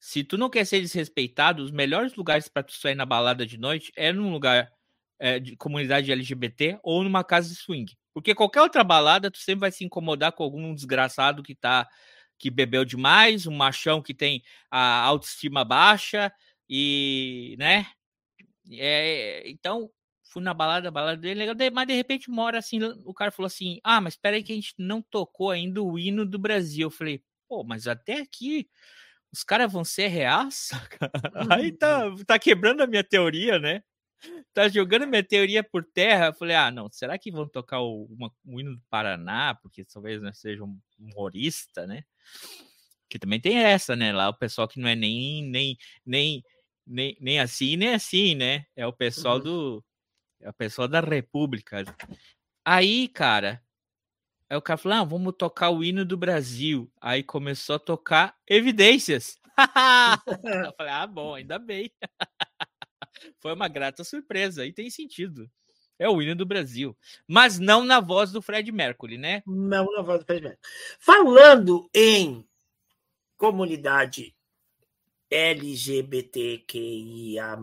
[0.00, 3.58] Se tu não quer ser desrespeitado, os melhores lugares para tu sair na balada de
[3.58, 4.72] noite é num lugar
[5.18, 7.94] é, de comunidade LGBT ou numa casa de swing.
[8.14, 11.86] Porque qualquer outra balada, tu sempre vai se incomodar com algum desgraçado que tá
[12.38, 16.32] que bebeu demais, um machão que tem a autoestima baixa
[16.68, 17.86] e, né?
[18.70, 19.90] É, então,
[20.34, 23.30] fui na balada, a balada dele, legal, mas de repente uma hora assim, o cara
[23.30, 26.38] falou assim: Ah, mas espera aí que a gente não tocou ainda o hino do
[26.38, 26.88] Brasil.
[26.88, 28.68] Eu falei, pô, mas até aqui
[29.32, 30.76] os caras vão ser reaça,
[31.50, 33.82] Aí tá, tá quebrando a minha teoria, né?
[34.52, 36.26] Tá jogando minha teoria por terra.
[36.26, 39.54] Eu falei, ah, não, será que vão tocar o, uma, o hino do Paraná?
[39.60, 42.04] Porque talvez não seja um humorista, né?
[43.08, 44.12] Que também tem essa, né?
[44.12, 46.44] Lá o pessoal que não é nem, nem, nem,
[46.86, 48.64] nem, nem assim, nem assim, né?
[48.76, 49.42] É o pessoal uhum.
[49.42, 49.84] do
[50.44, 51.84] é pessoa da República.
[52.62, 53.62] Aí, cara,
[54.48, 56.92] aí o cara falou: ah, vamos tocar o hino do Brasil.
[57.00, 59.40] Aí começou a tocar evidências.
[60.66, 61.90] eu falei, ah, bom, ainda bem.
[63.40, 65.50] Foi uma grata surpresa, aí tem sentido.
[65.98, 66.94] É o hino do Brasil.
[67.26, 69.42] Mas não na voz do Fred Mercury, né?
[69.46, 70.60] Não na voz do Fred Mercury.
[70.98, 72.46] Falando em
[73.38, 74.34] comunidade
[75.34, 77.56] LGBTQIA,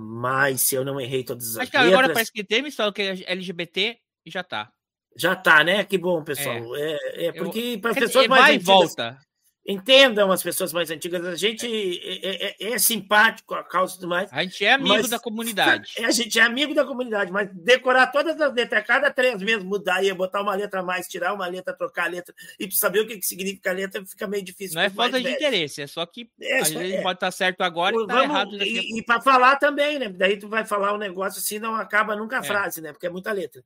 [0.58, 1.94] se eu não errei todas as Acho que letras.
[1.94, 4.72] agora parece que tem, me que é LGBT e já tá.
[5.16, 5.84] Já tá, né?
[5.84, 6.76] Que bom, pessoal.
[6.76, 9.20] É, é, é porque para as pessoas mais vai antigas, e volta.
[9.64, 11.24] Entendam as pessoas mais antigas.
[11.24, 14.28] A gente é, é, é, é simpático a causa do mais.
[14.34, 15.94] A gente é amigo da comunidade.
[16.04, 20.04] A gente é amigo da comunidade, mas decorar todas as letras, cada três meses mudar
[20.04, 23.02] e botar uma letra a mais, tirar uma letra, trocar a letra, e tu saber
[23.02, 24.76] o que, que significa a letra, fica meio difícil.
[24.76, 25.36] Não é falta de velho.
[25.36, 27.02] interesse, é só que é, às vezes é.
[27.04, 28.64] pode estar certo agora e tá errado.
[28.64, 30.10] E, e para falar também, né?
[30.10, 32.44] Daí tu vai falar um negócio assim, não acaba nunca a é.
[32.44, 32.92] frase, né?
[32.92, 33.64] Porque é muita letra.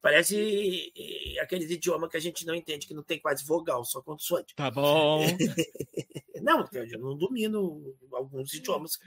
[0.00, 0.92] Parece
[1.40, 4.54] aqueles idiomas que a gente não entende, que não tem quase vogal, só consoante.
[4.54, 5.24] Tá bom.
[6.42, 8.98] não, eu não domino alguns idiomas.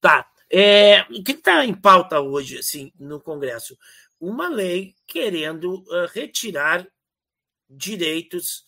[0.00, 0.30] Tá.
[0.50, 3.76] É, o que está em pauta hoje, assim, no Congresso?
[4.20, 6.86] Uma lei querendo uh, retirar
[7.68, 8.64] direitos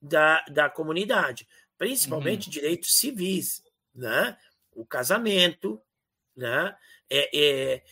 [0.00, 2.52] da, da comunidade, principalmente uhum.
[2.52, 3.62] direitos civis,
[3.94, 4.36] né?
[4.72, 5.80] O casamento,
[6.36, 6.76] né?
[7.08, 7.84] É, é,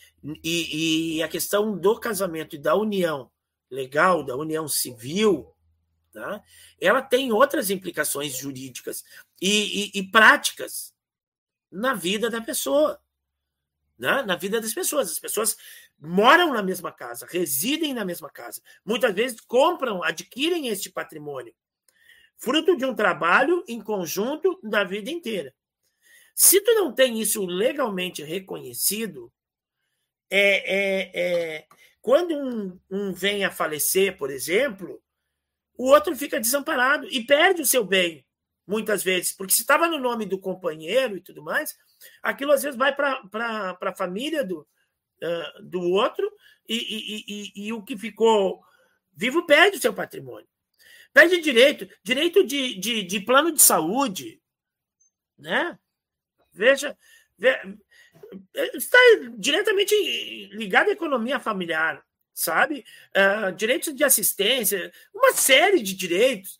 [0.42, 3.30] e, e, a questão do casamento e da união
[3.70, 5.54] legal, da união civil,
[6.12, 6.42] tá?
[6.80, 9.04] ela tem outras implicações jurídicas
[9.40, 10.94] e, e, e práticas
[11.70, 13.00] na vida da pessoa,
[13.98, 14.22] né?
[14.22, 15.10] na vida das pessoas.
[15.10, 15.56] As pessoas
[15.98, 21.54] moram na mesma casa, residem na mesma casa, muitas vezes compram, adquirem este patrimônio,
[22.36, 25.54] fruto de um trabalho em conjunto da vida inteira.
[26.34, 29.32] Se tu não tem isso legalmente reconhecido,
[30.28, 31.66] é, é, é
[32.00, 35.02] quando um, um vem a falecer, por exemplo,
[35.76, 38.26] o outro fica desamparado e perde o seu bem,
[38.66, 41.76] muitas vezes, porque se estava no nome do companheiro e tudo mais,
[42.22, 46.30] aquilo às vezes vai para a família do, uh, do outro
[46.68, 48.62] e, e, e, e, o que ficou
[49.12, 50.48] vivo perde o seu patrimônio.
[51.12, 54.40] Perde direito, direito de, de, de plano de saúde,
[55.38, 55.78] né?
[56.54, 56.96] Veja,
[57.36, 57.76] veja,
[58.74, 58.98] está
[59.36, 59.94] diretamente
[60.52, 62.84] ligado à economia familiar, sabe?
[63.16, 66.58] Uh, direitos de assistência, uma série de direitos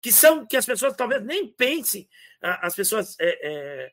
[0.00, 2.08] que são que as pessoas talvez nem pensem,
[2.42, 3.92] uh, as pessoas é, é,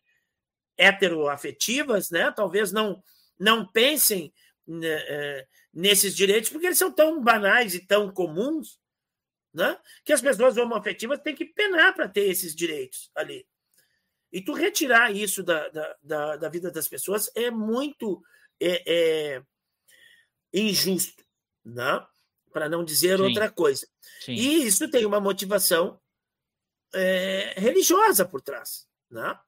[0.77, 2.31] heteroafetivas, né?
[2.31, 3.03] Talvez não
[3.37, 4.33] não pensem
[4.67, 8.79] né, é, nesses direitos porque eles são tão banais e tão comuns,
[9.53, 9.77] né?
[10.03, 13.47] Que as pessoas homoafetivas têm que penar para ter esses direitos ali.
[14.31, 18.21] E tu retirar isso da, da, da, da vida das pessoas é muito
[18.59, 18.83] é,
[19.37, 19.43] é,
[20.53, 21.23] injusto,
[21.65, 22.05] né?
[22.51, 23.23] para não dizer Sim.
[23.23, 23.87] outra coisa.
[24.21, 24.33] Sim.
[24.33, 25.99] E isso tem uma motivação
[26.93, 28.87] é, religiosa por trás.
[29.09, 29.39] Né?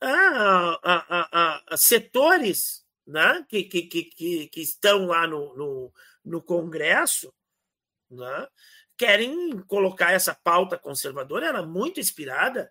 [0.00, 3.44] Há, há, há, setores né?
[3.48, 5.92] que, que, que, que estão lá no, no,
[6.24, 7.34] no Congresso
[8.10, 8.48] né?
[8.96, 12.70] querem colocar essa pauta conservadora, ela é muito inspirada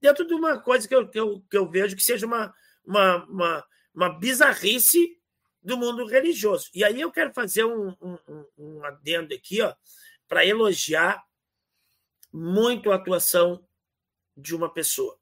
[0.00, 2.54] dentro de uma coisa que eu, que eu, que eu vejo que seja uma,
[2.84, 5.18] uma, uma, uma bizarrice
[5.62, 6.68] do mundo religioso.
[6.74, 9.58] E aí eu quero fazer um, um, um adendo aqui
[10.28, 11.24] para elogiar
[12.32, 13.66] muito a atuação
[14.36, 15.16] de uma pessoa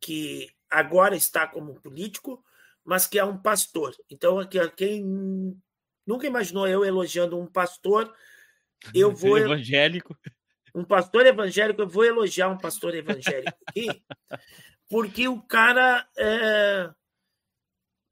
[0.00, 2.44] que agora está como político,
[2.84, 3.96] mas que é um pastor.
[4.10, 5.56] Então, aqui, quem
[6.06, 8.14] nunca imaginou eu elogiando um pastor,
[8.94, 9.38] eu vou.
[9.38, 10.18] Evangélico
[10.74, 14.02] um pastor evangélico, eu vou elogiar um pastor evangélico aqui,
[14.88, 16.90] porque o cara é,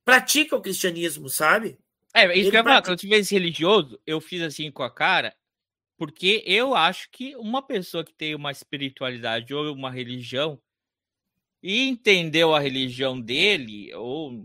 [0.05, 1.79] pratica o cristianismo, sabe?
[2.15, 4.71] É, isso Ele que eu ia falar, quando eu tive esse religioso, eu fiz assim
[4.71, 5.35] com a cara,
[5.97, 10.61] porque eu acho que uma pessoa que tem uma espiritualidade ou uma religião
[11.63, 14.45] e entendeu a religião dele, ou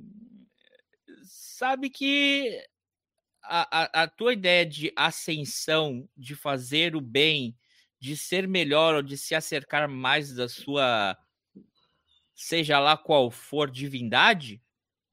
[1.23, 2.63] sabe que
[3.43, 7.55] a, a, a tua ideia de ascensão, de fazer o bem,
[7.99, 11.17] de ser melhor ou de se acercar mais da sua,
[12.35, 14.61] seja lá qual for, divindade,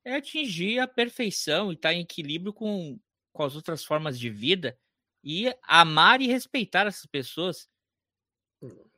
[0.05, 3.01] é atingir a perfeição e estar tá em equilíbrio com,
[3.33, 4.79] com as outras formas de vida
[5.23, 7.69] e amar e respeitar essas pessoas.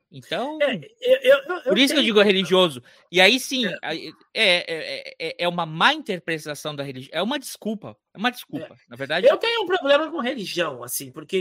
[0.09, 1.95] Então, é, eu, eu, eu, por isso tenho...
[1.95, 2.81] que eu digo religioso.
[3.11, 3.95] E aí sim, é.
[4.33, 7.11] É, é, é, uma má interpretação da religião.
[7.13, 7.97] É uma desculpa.
[8.13, 8.77] É uma desculpa.
[8.87, 9.27] Na verdade.
[9.27, 11.35] Eu tenho um problema com religião, assim, porque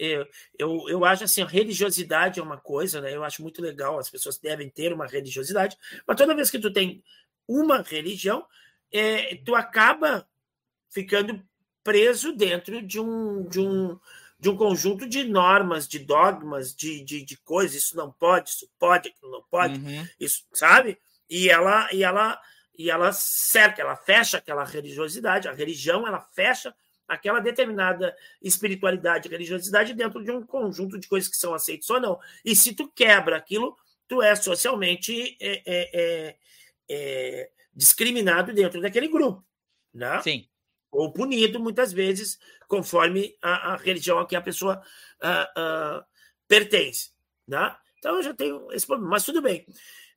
[0.00, 0.26] eu,
[0.58, 3.14] eu, eu acho assim, religiosidade é uma coisa, né?
[3.14, 6.72] Eu acho muito legal, as pessoas devem ter uma religiosidade, mas toda vez que tu
[6.72, 7.02] tem
[7.46, 8.46] uma religião,
[8.90, 10.26] é, tu acaba
[10.88, 11.42] ficando
[11.84, 13.46] preso dentro de um.
[13.46, 13.98] De um
[14.40, 18.68] de um conjunto de normas, de dogmas, de, de, de coisas, isso não pode, isso
[18.78, 20.08] pode, aquilo não pode, uhum.
[20.18, 20.98] isso, sabe?
[21.28, 22.40] E ela, e ela,
[22.76, 26.74] e ela cerca, ela fecha aquela religiosidade, a religião, ela fecha
[27.06, 32.18] aquela determinada espiritualidade, religiosidade dentro de um conjunto de coisas que são aceitas ou não.
[32.42, 33.76] E se tu quebra aquilo,
[34.08, 36.36] tu é socialmente é, é, é,
[36.88, 39.44] é discriminado dentro daquele grupo,
[39.92, 40.22] né?
[40.22, 40.48] Sim
[40.90, 44.82] ou punido, muitas vezes, conforme a, a religião a que a pessoa
[46.48, 47.10] pertence.
[47.46, 47.76] Né?
[47.98, 49.66] Então, eu já tenho esse problema, mas tudo bem.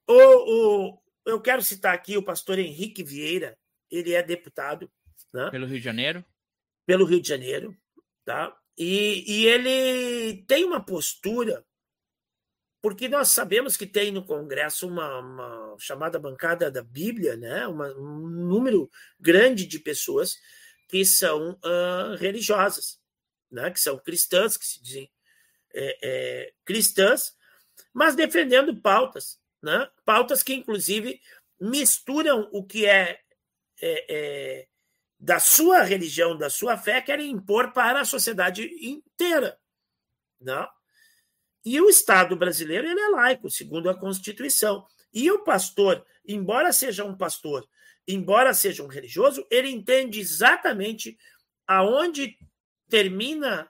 [0.08, 3.58] O, o, eu quero citar aqui o pastor Henrique Vieira,
[3.90, 4.92] ele é deputado.
[5.34, 5.50] Né?
[5.52, 6.26] Pelo Rio de Janeiro?
[6.86, 7.76] Pelo Rio de Janeiro.
[8.26, 8.56] Tá?
[8.78, 11.64] E, e ele tem uma postura
[12.84, 17.66] porque nós sabemos que tem no Congresso uma, uma chamada bancada da Bíblia, né?
[17.66, 20.38] Uma, um número grande de pessoas
[20.94, 23.00] que são uh, religiosas,
[23.52, 23.72] né?
[23.72, 25.12] que são cristãs, que se dizem
[25.74, 27.36] é, é, cristãs,
[27.92, 29.90] mas defendendo pautas, né?
[30.06, 31.20] pautas que, inclusive,
[31.60, 33.20] misturam o que é,
[33.82, 34.68] é, é
[35.20, 39.60] da sua religião, da sua fé, querem impor para a sociedade inteira.
[40.39, 40.68] Né?
[41.66, 44.86] E o Estado brasileiro ele é laico, segundo a Constituição.
[45.12, 47.68] E o pastor, embora seja um pastor
[48.08, 51.18] embora seja um religioso, ele entende exatamente
[51.68, 52.38] aonde
[52.89, 53.70] termina,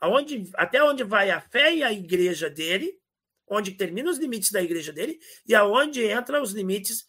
[0.00, 2.98] aonde, até onde vai a fé e a igreja dele,
[3.46, 7.06] onde terminam os limites da igreja dele e aonde entram os limites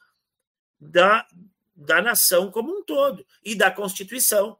[0.79, 1.27] da,
[1.75, 4.59] da nação como um todo e da Constituição.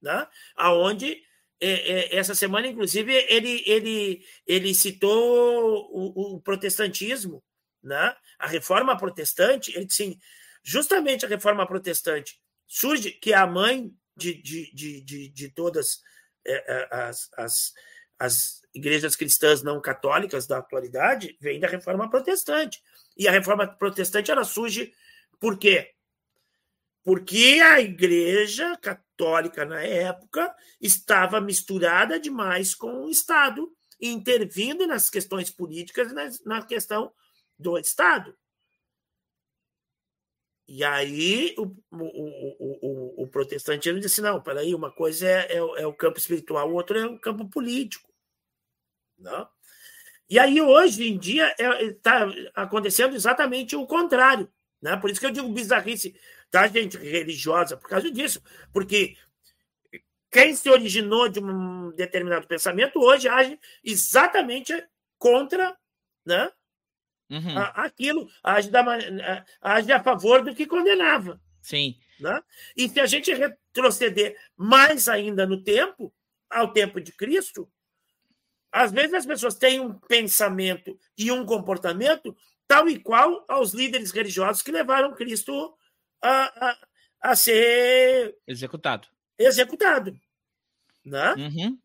[0.00, 0.26] Né?
[0.54, 1.22] Aonde
[1.60, 7.42] é, é, essa semana, inclusive, ele, ele, ele citou o, o protestantismo
[7.86, 8.14] né?
[8.38, 10.18] A reforma protestante, ele sim,
[10.66, 16.02] justamente a reforma protestante surge, que é a mãe de, de, de, de, de todas
[16.44, 17.74] é, as, as,
[18.18, 22.82] as igrejas cristãs não católicas da atualidade, vem da reforma protestante.
[23.16, 24.92] E a reforma protestante ela surge
[25.38, 25.92] por quê?
[27.04, 35.48] Porque a igreja católica na época estava misturada demais com o Estado, intervindo nas questões
[35.48, 37.12] políticas e na questão
[37.56, 38.36] do Estado.
[40.68, 45.56] E aí o, o, o, o, protestante ele disse: não, peraí, uma coisa é, é,
[45.56, 48.12] é, o campo espiritual, o outro é o campo político.
[49.18, 49.48] Não?
[50.28, 54.50] E aí, hoje em dia, está é, acontecendo exatamente o contrário.
[54.82, 54.96] Né?
[54.96, 56.18] Por isso que eu digo bizarrice
[56.50, 58.42] da gente religiosa, por causa disso.
[58.72, 59.16] Porque
[60.30, 64.72] quem se originou de um determinado pensamento hoje age exatamente
[65.16, 65.76] contra
[66.26, 66.50] né,
[67.30, 67.58] uhum.
[67.74, 68.84] aquilo, age, da,
[69.60, 71.40] age a favor do que condenava.
[71.60, 71.96] Sim.
[72.20, 72.40] Né?
[72.76, 76.12] E se a gente retroceder mais ainda no tempo,
[76.48, 77.68] ao tempo de Cristo,
[78.70, 82.36] às vezes as pessoas têm um pensamento e um comportamento
[82.68, 85.74] tal e qual aos líderes religiosos que levaram Cristo
[86.22, 86.78] a, a,
[87.30, 89.08] a ser executado.
[89.38, 90.18] Executado.
[91.04, 91.34] Né?
[91.34, 91.78] Uhum.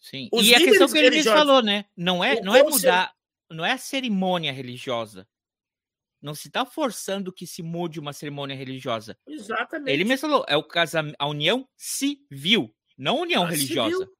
[0.00, 0.28] Sim.
[0.32, 1.86] Os e a questão que ele falou, né?
[1.96, 3.14] Não é, não é mudar,
[3.54, 5.26] não é a cerimônia religiosa.
[6.20, 9.16] Não se está forçando que se mude uma cerimônia religiosa.
[9.26, 9.92] Exatamente.
[9.92, 13.98] Ele mesmo falou, é o casamento, a união civil, não a união a religiosa.
[13.98, 14.14] Civil.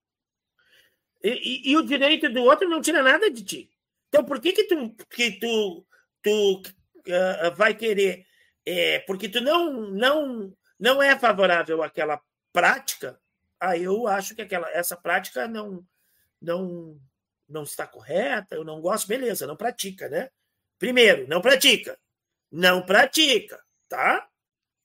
[1.22, 3.70] E, e, e, o direito do outro não tira nada de ti.
[4.08, 5.86] Então, por que que tu, que tu,
[6.22, 8.26] tu uh, vai querer?
[8.66, 12.20] É, porque tu não, não, não é favorável àquela
[12.52, 13.18] prática.
[13.58, 15.82] Aí ah, eu acho que aquela, essa prática não,
[16.40, 17.00] não,
[17.48, 18.56] não está correta.
[18.56, 19.46] Eu não gosto, beleza?
[19.46, 20.30] Não pratica, né?
[20.78, 21.98] Primeiro, não pratica,
[22.50, 24.28] não pratica, tá?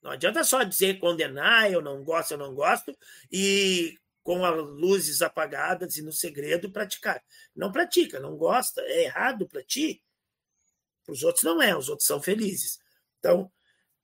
[0.02, 2.96] Não adianta só dizer condenar, eu não gosto, eu não gosto,
[3.30, 7.22] e com as luzes apagadas e no segredo praticar.
[7.54, 10.02] Não pratica, não gosta, é errado para ti.
[11.04, 12.78] Para os outros não é, os outros são felizes.
[13.18, 13.50] Então,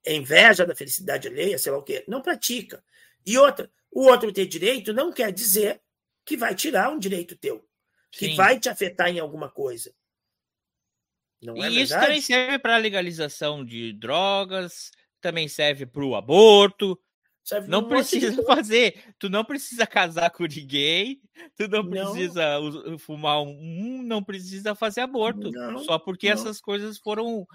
[0.04, 2.04] é inveja da felicidade alheia, sei lá o quê.
[2.08, 2.82] Não pratica.
[3.24, 5.80] E outra, o outro ter direito não quer dizer
[6.24, 7.66] que vai tirar um direito teu,
[8.16, 8.36] que Sim.
[8.36, 9.92] vai te afetar em alguma coisa.
[11.42, 14.90] Não é e isso também serve para a legalização de drogas,
[15.20, 16.98] também serve para o aborto,
[17.68, 21.20] não um precisa fazer, tu não precisa casar com ninguém,
[21.54, 21.90] tu não, não.
[21.90, 22.58] precisa
[22.98, 26.34] fumar um, não precisa fazer aborto, não, só porque não.
[26.34, 27.46] essas coisas foram,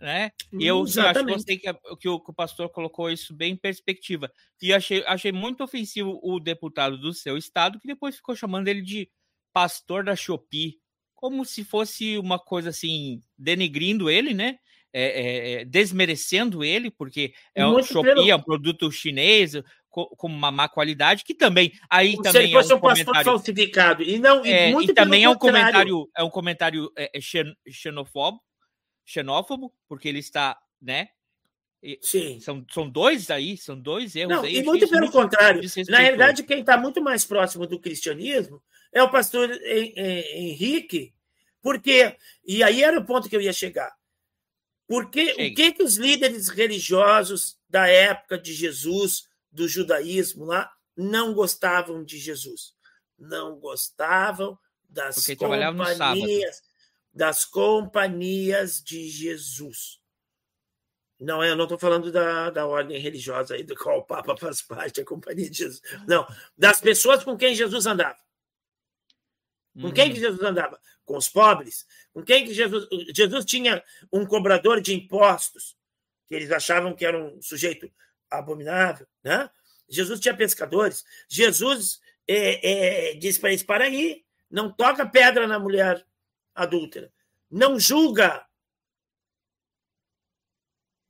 [0.00, 0.32] né?
[0.52, 3.56] E eu acho que gostei que, que, o, que o pastor colocou isso bem em
[3.56, 4.32] perspectiva.
[4.60, 8.82] E achei, achei muito ofensivo o deputado do seu estado, que depois ficou chamando ele
[8.82, 9.08] de
[9.52, 10.78] pastor da Shopee,
[11.14, 14.58] como se fosse uma coisa assim, denegrindo ele, né?
[14.92, 19.54] é, é, desmerecendo ele, porque é um Shopee, é um produto chinês
[19.88, 24.18] com, com, uma má qualidade, que também aí também é um, um comentário falsificado e
[24.18, 27.20] não e, é, e também é um comentário é um comentário é, é
[27.70, 28.44] xenofóbico,
[29.04, 31.08] xenófobo, porque ele está, né?
[32.00, 32.38] Sim.
[32.38, 34.58] São, são dois aí, são dois erros não, aí.
[34.58, 35.60] E muito pelo muito contrário.
[35.88, 38.62] Na realidade, quem está muito mais próximo do cristianismo
[38.92, 41.14] é o pastor Henrique,
[41.60, 42.16] porque.
[42.44, 43.92] E aí era o ponto que eu ia chegar.
[44.86, 51.32] Porque o que, que os líderes religiosos da época de Jesus, do judaísmo lá, não
[51.32, 52.74] gostavam de Jesus?
[53.18, 56.62] Não gostavam das Porque companhias,
[57.14, 60.02] das companhias de Jesus.
[61.18, 64.60] Não, eu não estou falando da, da ordem religiosa aí, do qual o Papa faz
[64.60, 65.80] parte, a companhia de Jesus.
[66.06, 66.26] Não,
[66.58, 68.18] das pessoas com quem Jesus andava.
[69.80, 70.24] Com quem que uhum.
[70.24, 70.78] Jesus andava?
[71.04, 71.86] Com os pobres.
[72.12, 72.86] Com quem que Jesus...
[73.14, 75.76] Jesus tinha um cobrador de impostos,
[76.28, 77.90] que eles achavam que era um sujeito
[78.30, 79.48] abominável, né?
[79.88, 81.04] Jesus tinha pescadores.
[81.28, 86.04] Jesus é, é, diz para eles, para aí, não toca pedra na mulher
[86.54, 87.12] adúltera.
[87.50, 88.46] Não julga.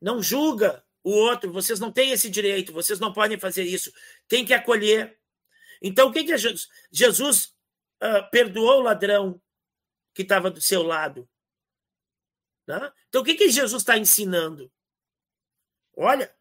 [0.00, 1.52] Não julga o outro.
[1.52, 2.72] Vocês não têm esse direito.
[2.72, 3.92] Vocês não podem fazer isso.
[4.26, 5.16] Tem que acolher.
[5.80, 6.68] Então, o que, que é Jesus?
[6.90, 7.54] Jesus
[8.02, 9.40] uh, perdoou o ladrão
[10.12, 11.28] que estava do seu lado.
[12.66, 12.92] Né?
[13.08, 14.70] Então, o que, que Jesus está ensinando?
[15.96, 16.34] Olha,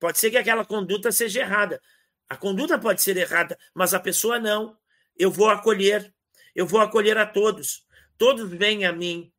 [0.00, 1.80] pode ser que aquela conduta seja errada.
[2.28, 4.76] A conduta pode ser errada, mas a pessoa não.
[5.16, 6.12] Eu vou acolher.
[6.54, 7.86] Eu vou acolher a todos.
[8.18, 9.32] Todos vêm a mim.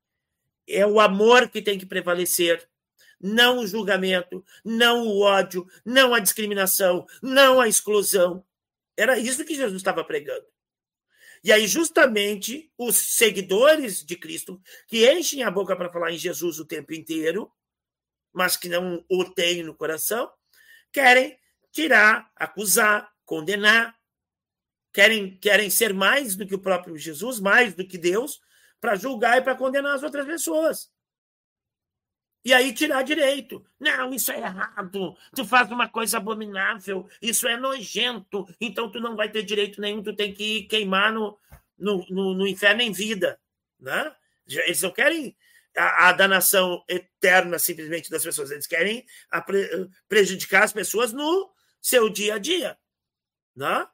[0.67, 2.67] É o amor que tem que prevalecer.
[3.19, 8.45] Não o julgamento, não o ódio, não a discriminação, não a exclusão.
[8.95, 10.45] Era isso que Jesus estava pregando.
[11.43, 16.59] E aí, justamente, os seguidores de Cristo, que enchem a boca para falar em Jesus
[16.59, 17.51] o tempo inteiro,
[18.33, 20.31] mas que não o têm no coração,
[20.91, 21.37] querem
[21.71, 23.95] tirar, acusar, condenar,
[24.93, 28.39] querem, querem ser mais do que o próprio Jesus, mais do que Deus,
[28.79, 30.89] para julgar e para condenar as outras pessoas.
[32.47, 33.61] E aí tirar direito.
[33.77, 35.17] Não, isso é errado.
[35.35, 37.05] Tu faz uma coisa abominável.
[37.21, 38.47] Isso é nojento.
[38.61, 40.01] Então tu não vai ter direito nenhum.
[40.01, 41.37] Tu tem que queimar no,
[41.77, 43.37] no, no, no inferno em vida.
[43.77, 44.15] Né?
[44.47, 45.35] Eles não querem
[45.75, 48.49] a, a, danação eterna simplesmente das pessoas.
[48.49, 49.05] Eles querem
[49.45, 52.77] pre, prejudicar as pessoas no seu dia a dia.
[53.57, 53.85] Né?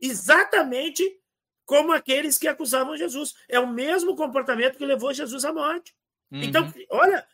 [0.00, 1.02] Exatamente
[1.66, 3.34] como aqueles que acusavam Jesus.
[3.48, 5.92] É o mesmo comportamento que levou Jesus à morte.
[6.30, 6.68] Então, uhum.
[6.68, 7.26] Então, olha,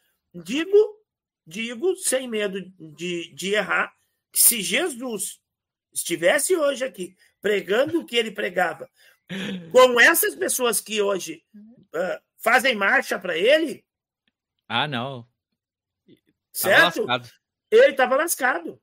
[0.45, 0.99] digo,
[1.47, 3.95] digo sem medo de, de errar,
[4.33, 5.41] que se Jesus
[5.93, 8.91] estivesse hoje aqui pregando o que ele pregava,
[9.73, 13.85] com essas pessoas que hoje uh, fazem marcha para ele.
[14.69, 15.27] Ah, não.
[16.53, 17.07] Certo?
[17.71, 18.81] ele estava lascado.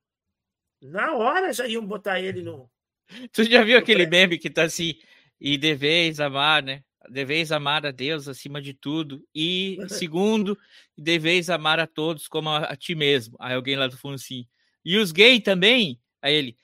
[0.81, 2.69] Na hora já iam botar ele no.
[3.31, 4.99] Tu já viu aquele meme que tá assim,
[5.39, 6.83] e deveis amar, né?
[7.09, 9.25] Deveis amar a Deus acima de tudo.
[9.33, 10.57] E, segundo,
[10.97, 13.35] deveis amar a todos como a, a ti mesmo.
[13.39, 14.47] Aí alguém lá do fundo assim,
[14.83, 15.99] e os gays também?
[16.21, 16.57] Aí ele,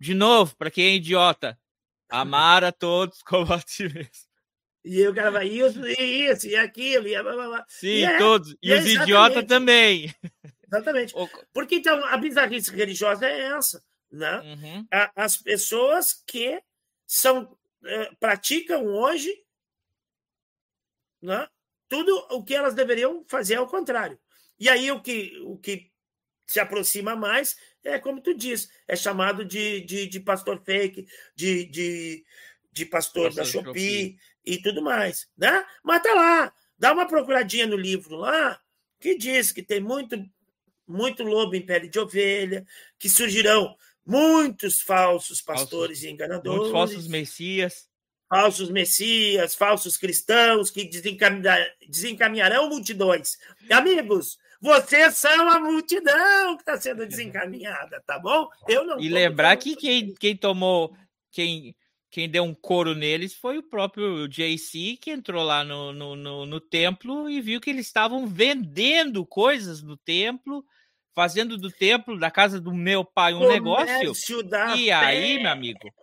[0.00, 1.58] de novo, para quem é idiota,
[2.08, 4.34] amar a todos como a ti mesmo.
[4.84, 7.64] E o cara vai, isso, e isso, e aquilo, e blá, blá, blá.
[7.68, 8.52] Sim, e é, todos.
[8.62, 10.14] E, e os é idiotas também.
[10.66, 11.14] Exatamente.
[11.54, 13.82] Porque então a bizarrice religiosa é essa.
[14.12, 14.40] Né?
[14.40, 14.86] Uhum.
[15.16, 16.62] As pessoas que
[17.06, 19.43] são eh, praticam hoje
[21.24, 21.48] né?
[21.88, 24.18] tudo o que elas deveriam fazer ao contrário.
[24.58, 25.90] E aí o que, o que
[26.46, 31.06] se aproxima mais é, como tu diz, é chamado de, de, de pastor fake,
[31.36, 32.24] de, de,
[32.72, 35.28] de pastor, pastor da Shopee, e tudo mais.
[35.36, 35.64] Né?
[35.82, 38.58] Mas tá lá, dá uma procuradinha no livro lá,
[38.98, 40.16] que diz que tem muito,
[40.86, 42.66] muito lobo em pele de ovelha,
[42.98, 46.58] que surgirão muitos falsos pastores falsos, e enganadores.
[46.58, 47.88] Muitos falsos messias
[48.34, 50.90] falsos messias, falsos cristãos que
[51.86, 53.38] desencaminharão multidões.
[53.70, 58.48] Amigos, vocês são a multidão que está sendo desencaminhada, tá bom?
[58.66, 58.98] Eu não.
[58.98, 60.96] E lembrar que quem, quem tomou,
[61.30, 61.76] quem,
[62.10, 66.44] quem deu um coro neles foi o próprio JC, que entrou lá no, no, no,
[66.44, 70.64] no templo e viu que eles estavam vendendo coisas no templo
[71.14, 74.76] fazendo do templo da casa do meu pai um Comércio negócio.
[74.76, 75.94] E aí, meu amigo,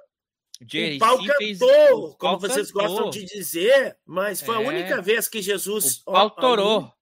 [0.62, 4.58] o pau cantou, como vocês gostam de dizer, mas foi é.
[4.58, 6.02] a única vez que Jesus.
[6.06, 6.94] O pau torou.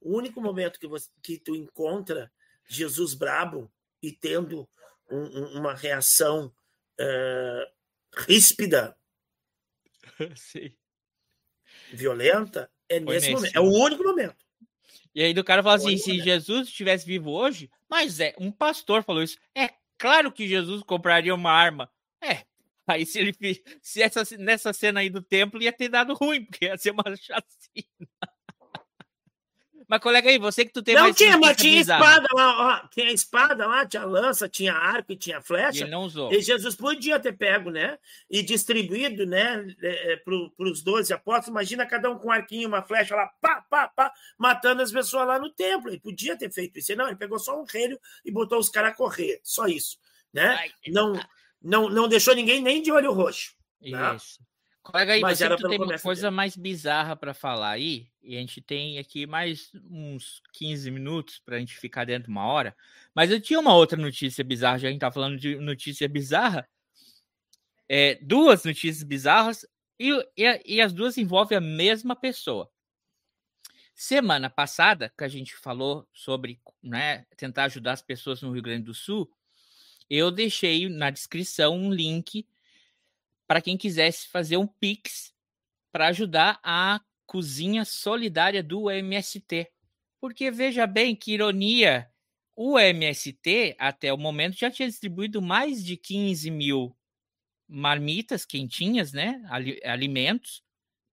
[0.00, 2.30] O único momento que, você, que tu encontra
[2.68, 4.68] Jesus brabo e tendo
[5.10, 6.52] um, um, uma reação
[7.00, 7.66] uh,
[8.26, 8.96] ríspida,
[10.36, 10.72] Sim.
[11.92, 13.56] violenta, é foi nesse, nesse momento.
[13.56, 14.46] É o único momento.
[15.14, 19.02] E aí do cara fala assim: se Jesus estivesse vivo hoje, mas é, um pastor
[19.02, 19.38] falou isso.
[19.56, 21.90] É claro que Jesus compraria uma arma.
[22.86, 23.34] Aí se ele
[23.82, 27.04] se essa nessa cena aí do templo ia ter dado ruim, porque ia ser uma
[27.16, 28.06] chacina.
[29.88, 31.12] Mas, colega aí, você que tu tem não mais.
[31.12, 35.16] Não tinha, mas tinha espada lá, ó, tinha espada lá, tinha lança, tinha arco e
[35.16, 35.78] tinha flecha.
[35.78, 36.32] E ele não usou.
[36.32, 37.96] E Jesus podia ter pego, né?
[38.28, 41.48] E distribuído, né, é, é para os 12 apóstolos.
[41.48, 45.26] Imagina cada um com um arquinho, uma flecha lá, pá, pá, pá, matando as pessoas
[45.26, 45.88] lá no templo.
[45.88, 46.96] Ele podia ter feito isso.
[46.96, 49.40] Não, ele pegou só um reino e botou os caras a correr.
[49.44, 49.98] Só isso.
[50.32, 50.48] Né?
[50.48, 51.14] Ai, não,
[51.66, 53.54] não, não deixou ninguém nem de olho roxo.
[53.80, 54.40] Isso.
[54.82, 56.36] Colega aí, Mas você tu tem uma coisa dele.
[56.36, 61.56] mais bizarra para falar aí, e a gente tem aqui mais uns 15 minutos para
[61.56, 62.76] a gente ficar dentro de uma hora.
[63.12, 66.68] Mas eu tinha uma outra notícia bizarra, já a gente tá falando de notícia bizarra.
[67.88, 69.66] É, duas notícias bizarras,
[69.98, 72.70] e, e, e as duas envolvem a mesma pessoa.
[73.92, 78.84] Semana passada, que a gente falou sobre né, tentar ajudar as pessoas no Rio Grande
[78.84, 79.28] do Sul,
[80.08, 82.46] eu deixei na descrição um link
[83.46, 85.34] para quem quisesse fazer um Pix
[85.92, 89.70] para ajudar a cozinha solidária do MST.
[90.20, 92.10] Porque veja bem que ironia,
[92.54, 96.96] o MST até o momento já tinha distribuído mais de 15 mil
[97.68, 99.42] marmitas quentinhas, né?
[99.84, 100.62] Alimentos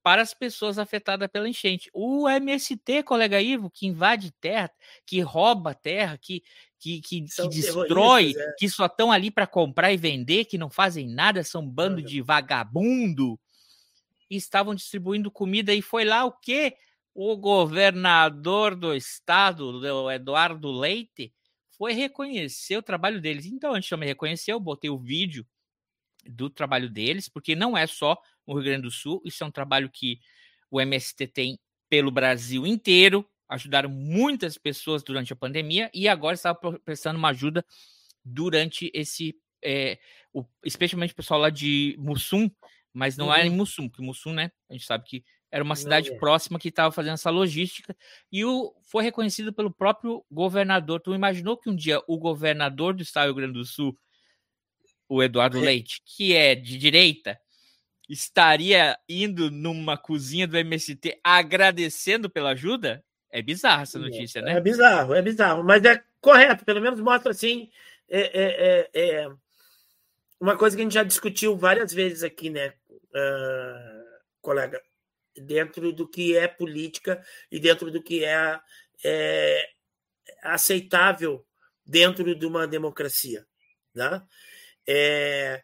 [0.03, 1.89] para as pessoas afetadas pela enchente.
[1.93, 4.69] O MST, colega Ivo, que invade terra,
[5.05, 6.43] que rouba terra, que,
[6.77, 8.55] que, que, que destrói, é.
[8.59, 12.21] que só estão ali para comprar e vender, que não fazem nada, são bando de
[12.21, 13.39] vagabundo,
[14.29, 16.75] e estavam distribuindo comida, e foi lá o que?
[17.15, 21.31] O governador do estado, o Eduardo Leite,
[21.77, 23.45] foi reconhecer o trabalho deles.
[23.45, 25.45] Então, antes de eu me reconhecer, eu botei o vídeo
[26.25, 29.51] do trabalho deles, porque não é só no Rio Grande do Sul, isso é um
[29.51, 30.19] trabalho que
[30.69, 36.53] o MST tem pelo Brasil inteiro, ajudaram muitas pessoas durante a pandemia e agora está
[36.55, 37.63] prestando uma ajuda
[38.25, 39.99] durante esse, é,
[40.33, 42.49] o, especialmente o pessoal lá de Mussum,
[42.91, 43.33] mas não uhum.
[43.33, 46.15] era em Mussum, porque Mussum, né, a gente sabe que era uma cidade é.
[46.17, 47.95] próxima que estava fazendo essa logística
[48.31, 50.99] e o, foi reconhecido pelo próprio governador.
[50.99, 53.95] Tu imaginou que um dia o governador do estado do Rio Grande do Sul,
[55.07, 55.61] o Eduardo é.
[55.61, 57.39] Leite, que é de direita,
[58.13, 63.03] estaria indo numa cozinha do MST agradecendo pela ajuda?
[63.29, 64.53] É bizarro essa notícia, né?
[64.53, 67.69] É bizarro, é bizarro, mas é correto, pelo menos mostra assim.
[68.07, 69.29] É, é, é, é
[70.39, 74.03] uma coisa que a gente já discutiu várias vezes aqui, né, uh,
[74.41, 74.79] colega?
[75.35, 78.59] dentro do que é política e dentro do que é,
[79.03, 79.69] é
[80.43, 81.45] aceitável
[81.85, 83.45] dentro de uma democracia.
[83.93, 84.21] Né?
[84.87, 85.63] É,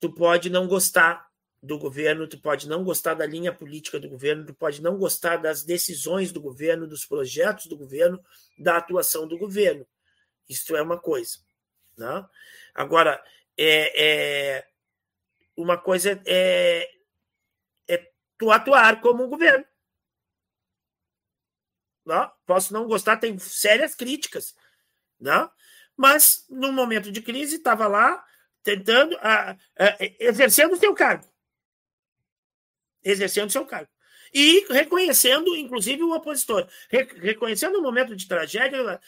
[0.00, 1.25] tu pode não gostar
[1.66, 5.36] do governo, tu pode não gostar da linha política do governo, tu pode não gostar
[5.36, 8.22] das decisões do governo, dos projetos do governo,
[8.58, 9.86] da atuação do governo.
[10.48, 11.38] Isso é uma coisa.
[11.96, 12.24] Né?
[12.74, 13.22] Agora,
[13.56, 14.68] é, é
[15.56, 16.88] uma coisa é,
[18.38, 19.64] tu atuar como um governo.
[22.04, 22.30] Não?
[22.46, 24.54] Posso não gostar, tem sérias críticas.
[25.18, 25.50] Não?
[25.96, 28.24] Mas, num momento de crise, estava lá
[28.62, 29.56] tentando, a, a,
[30.20, 31.26] exercendo o seu cargo.
[33.08, 33.90] Exercendo seu cargo.
[34.34, 36.68] E reconhecendo, inclusive, o opositor.
[36.90, 39.00] Re, reconhecendo o momento de tragédia.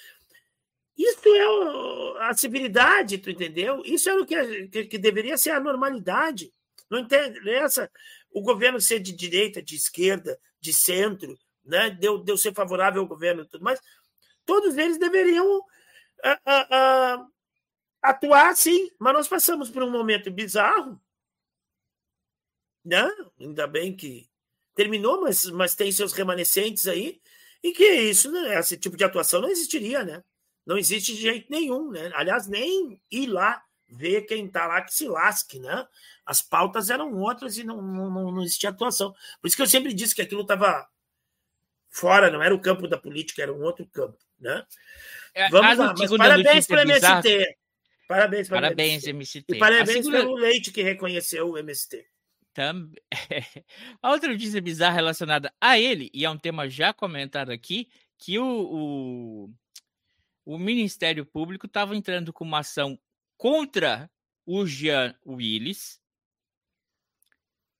[0.97, 3.83] Isso é a civilidade, tu entendeu?
[3.85, 6.53] Isso é o que, que, que deveria ser a normalidade.
[6.91, 7.91] Não interessa
[8.31, 11.91] o governo ser de direita, de esquerda, de centro, né?
[11.91, 13.81] deu, deu ser favorável ao governo e tudo mais,
[14.45, 15.63] todos eles deveriam
[16.25, 17.27] a, a, a,
[18.03, 21.01] atuar sim, mas nós passamos por um momento bizarro,
[22.89, 23.09] né?
[23.39, 24.29] ainda bem que
[24.75, 27.21] terminou, mas, mas tem seus remanescentes aí,
[27.63, 28.59] e que isso, né?
[28.59, 30.23] esse tipo de atuação não existiria, né?
[30.65, 32.11] Não existe de jeito nenhum, né?
[32.15, 35.87] Aliás, nem ir lá ver quem está lá que se lasque, né?
[36.25, 39.13] As pautas eram outras e não, não, não existia atuação.
[39.41, 40.87] Por isso que eu sempre disse que aquilo estava
[41.91, 44.65] fora, não era o campo da política, era um outro campo, né?
[45.35, 47.57] É, Vamos lá, mas parabéns para o MST.
[48.07, 49.45] Parabéns para parabéns, o MST.
[49.49, 50.19] E parabéns segunda...
[50.19, 52.07] pelo Leite que reconheceu o MST.
[52.59, 53.01] Também.
[54.03, 57.89] A outra notícia bizarra relacionada a ele, e é um tema já comentado aqui,
[58.19, 59.51] que o, o,
[60.45, 62.99] o Ministério Público estava entrando com uma ação
[63.37, 64.11] contra
[64.45, 66.01] o Jean Willis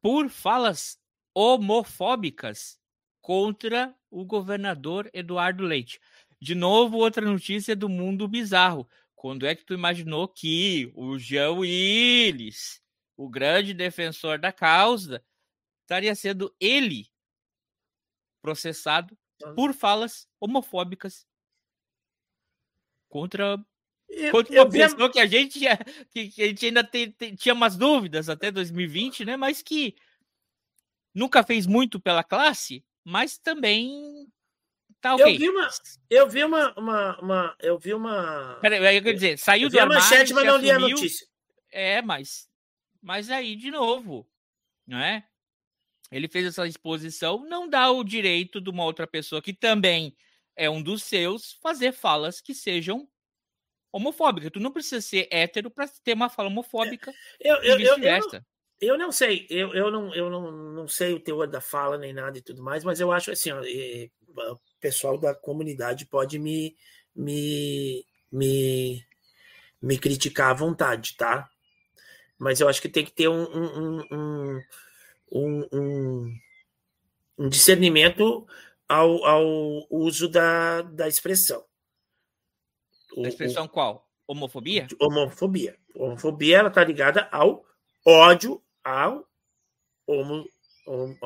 [0.01, 0.97] por falas
[1.35, 2.79] homofóbicas
[3.21, 6.01] contra o governador Eduardo Leite.
[6.41, 8.89] De novo, outra notícia do mundo bizarro.
[9.17, 12.81] Quando é que tu imaginou que o Jean Willis,
[13.19, 15.23] o grande defensor da causa,
[15.83, 17.11] estaria sendo ele
[18.41, 19.19] processado
[19.57, 21.27] por falas homofóbicas
[23.09, 23.59] contra
[24.33, 25.61] Contra uma pessoa que a gente,
[26.11, 29.37] que, que a gente ainda tem, tem, tinha umas dúvidas até 2020, né?
[29.37, 29.95] Mas que
[31.15, 34.27] nunca fez muito pela classe, mas também
[34.99, 35.35] tá ok.
[35.35, 35.69] Eu vi uma,
[36.09, 38.59] eu vi uma, uma, uma eu vi uma.
[38.63, 41.27] Peraí, eu quero dizer, saiu eu do armário, manchete, mas não li a notícia.
[41.71, 42.48] É, mas,
[43.03, 44.29] mas aí de novo,
[44.87, 45.27] não é?
[46.11, 50.17] Ele fez essa exposição, não dá o direito de uma outra pessoa que também
[50.57, 53.09] é um dos seus fazer falas que sejam
[53.93, 54.51] homofóbica.
[54.51, 58.41] Tu não precisa ser hétero para ter uma fala homofóbica eu, eu, eu, eu, não,
[58.81, 62.13] eu não sei, eu, eu, não, eu não, não sei o teor da fala nem
[62.13, 66.77] nada e tudo mais, mas eu acho assim, ó, o pessoal da comunidade pode me,
[67.15, 69.05] me, me,
[69.83, 71.51] me criticar à vontade, tá?
[72.39, 76.39] Mas eu acho que tem que ter um, um, um, um,
[77.39, 78.47] um, discernimento
[78.89, 81.65] ao, ao uso da, da expressão.
[83.17, 84.09] A expressão o, qual?
[84.27, 84.87] Homofobia?
[85.01, 85.77] Homofobia.
[85.95, 87.65] Homofobia ela está ligada ao
[88.07, 89.29] ódio ao,
[90.07, 90.49] homo,
[90.87, 91.17] ao,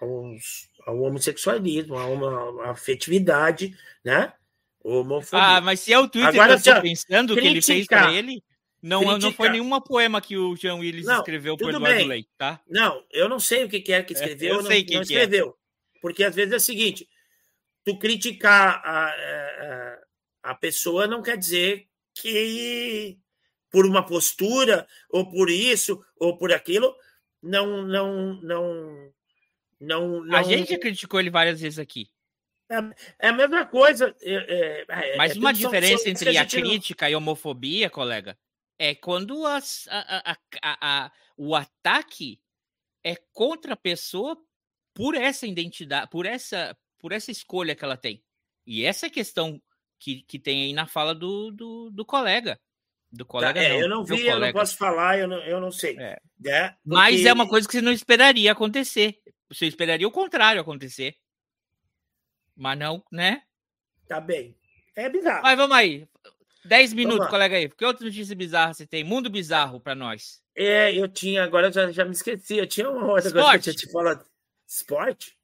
[0.00, 0.36] ao,
[0.86, 4.32] ao homossexualismo, à afetividade, né?
[4.82, 5.56] Homofobia.
[5.56, 8.12] Ah, mas se é o Twitter Agora, que eu pensando criticar, que ele fez para
[8.12, 8.42] ele,
[8.84, 12.06] não, não foi nenhuma poema que o Jean Willis não, escreveu por Eduardo bem.
[12.06, 12.60] Leite, tá?
[12.68, 14.98] Não, eu não sei o que é que é, escreveu, é, eu não, sei não
[14.98, 15.02] é.
[15.02, 15.48] escreveu.
[15.48, 16.00] É.
[16.02, 17.08] Porque às vezes é o seguinte,
[17.82, 19.98] tu criticar a, a,
[20.50, 23.18] a pessoa não quer dizer que
[23.70, 26.94] por uma postura ou por isso ou por aquilo
[27.42, 29.12] não não não
[29.80, 30.38] não, não...
[30.38, 32.08] a gente criticou ele várias vezes aqui
[32.70, 32.76] é,
[33.26, 37.10] é a mesma coisa é, é, mas uma diferença entre a, a crítica não...
[37.10, 38.38] e a homofobia colega
[38.78, 42.40] é quando as, a, a, a, o ataque
[43.02, 44.36] é contra a pessoa
[44.92, 48.24] por essa identidade, por essa, por essa escolha que ela tem.
[48.66, 49.60] E essa é a questão
[49.98, 52.60] que, que tem aí na fala do, do, do colega.
[53.10, 55.38] Do tá, colega, tá, é, não, eu não vi, eu não posso falar, eu não,
[55.44, 55.96] eu não sei.
[55.98, 56.18] É.
[56.46, 56.80] É, porque...
[56.84, 59.20] Mas é uma coisa que você não esperaria acontecer.
[59.48, 61.16] Você esperaria o contrário acontecer.
[62.56, 63.42] Mas não, né?
[64.08, 64.56] Tá bem.
[64.96, 65.42] É bizarro.
[65.42, 66.08] Mas vamos aí.
[66.64, 67.68] 10 minutos, colega aí.
[67.68, 69.04] Que outra notícia bizarra você tem?
[69.04, 70.42] Mundo bizarro para nós.
[70.56, 72.56] É, eu tinha, agora eu já, já me esqueci.
[72.56, 73.44] Eu tinha uma outra Esporte.
[73.44, 74.24] coisa que eu tinha te falado.
[74.66, 75.38] Esporte?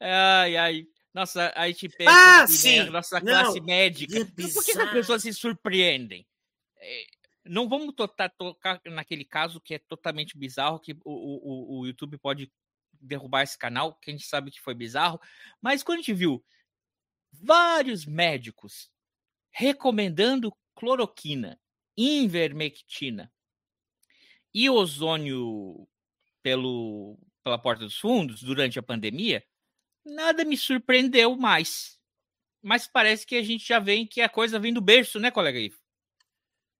[0.00, 0.86] Ai, ai.
[1.12, 2.78] Nossa, a gente pensa ah, aqui, sim.
[2.78, 2.90] Né?
[2.90, 4.18] nossa classe Não, médica.
[4.18, 6.26] É Por que as pessoas se surpreendem?
[6.78, 7.04] É,
[7.44, 12.16] não vamos tocar, tocar naquele caso que é totalmente bizarro, que o, o, o YouTube
[12.18, 12.50] pode
[13.00, 15.20] derrubar esse canal, que a gente sabe que foi bizarro.
[15.60, 16.42] Mas quando a gente viu
[17.32, 18.91] vários médicos
[19.52, 21.60] recomendando cloroquina,
[21.96, 23.30] invermectina
[24.52, 25.86] e ozônio
[26.42, 29.44] pelo, pela porta dos fundos durante a pandemia,
[30.04, 31.98] nada me surpreendeu mais.
[32.62, 35.58] Mas parece que a gente já vê que a coisa vem do berço, né, colega
[35.58, 35.78] Ivo?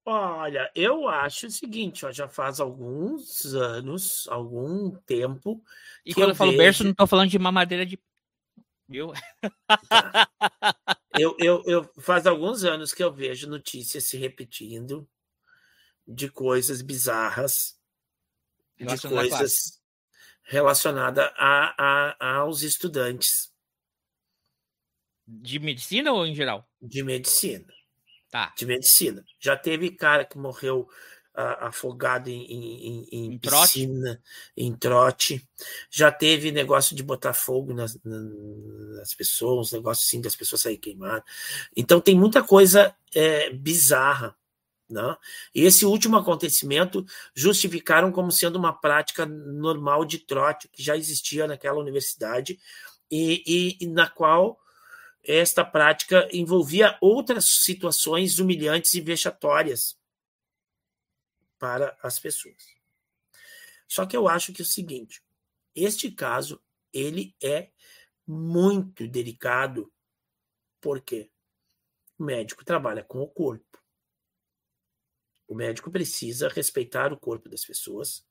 [0.05, 5.63] Olha, eu acho o seguinte, ó, já faz alguns anos, algum tempo.
[6.05, 6.63] E quando eu, eu falo vejo...
[6.63, 7.99] berço, não estou falando de mamadeira de.
[8.89, 9.13] Viu?
[9.89, 10.29] Tá.
[11.19, 15.09] Eu, eu, eu faz alguns anos que eu vejo notícias se repetindo
[16.07, 17.79] de coisas bizarras,
[18.79, 19.81] de coisas
[20.43, 21.75] relacionadas a,
[22.19, 23.53] a, aos estudantes.
[25.27, 26.69] De medicina ou em geral?
[26.81, 27.67] De medicina.
[28.31, 28.53] Tá.
[28.57, 29.25] De medicina.
[29.39, 30.89] Já teve cara que morreu
[31.35, 34.23] afogado em, em, em, em piscina, trote.
[34.57, 35.49] em trote.
[35.91, 41.25] Já teve negócio de botar fogo nas, nas pessoas, negócio assim das pessoas saírem queimadas.
[41.75, 44.37] Então tem muita coisa é, bizarra.
[44.91, 45.17] Né?
[45.55, 47.05] E esse último acontecimento
[47.35, 52.59] justificaram como sendo uma prática normal de trote que já existia naquela universidade
[53.11, 54.61] e, e, e na qual
[55.25, 59.97] esta prática envolvia outras situações humilhantes e vexatórias
[61.63, 62.75] para as pessoas.
[63.87, 65.23] Só que eu acho que é o seguinte,
[65.77, 66.61] este caso
[66.93, 67.71] ele é
[68.27, 69.93] muito delicado
[70.81, 71.31] porque
[72.19, 73.81] o médico trabalha com o corpo.
[75.47, 78.27] O médico precisa respeitar o corpo das pessoas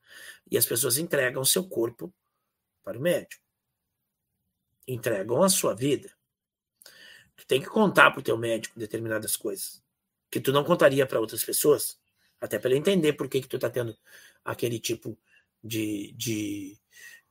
[0.52, 2.14] e as pessoas entregam seu corpo
[2.84, 3.46] para o médico.
[4.86, 6.14] Entregam a sua vida.
[7.38, 9.82] Tu tem que contar para o teu médico determinadas coisas
[10.30, 12.01] que tu não contaria para outras pessoas,
[12.42, 13.96] até para ele entender por que, que tu está tendo
[14.44, 15.18] aquele tipo
[15.64, 16.78] de, de,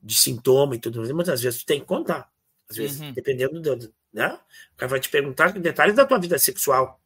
[0.00, 1.10] de sintoma e tudo mais.
[1.10, 2.32] Muitas vezes tu tem que contar.
[2.68, 3.12] Às vezes, uhum.
[3.12, 3.92] dependendo do.
[4.12, 4.38] Né?
[4.72, 7.00] O cara vai te perguntar detalhes da tua vida sexual.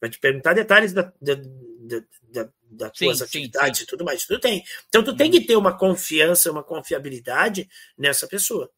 [0.00, 3.84] Vai te perguntar detalhes da, da, da, da das sim, tuas atividades sim, sim.
[3.84, 4.24] e tudo mais.
[4.24, 4.64] Tu tem.
[4.88, 5.16] Então, tu uhum.
[5.16, 7.68] tem que ter uma confiança, uma confiabilidade
[7.98, 8.70] nessa pessoa.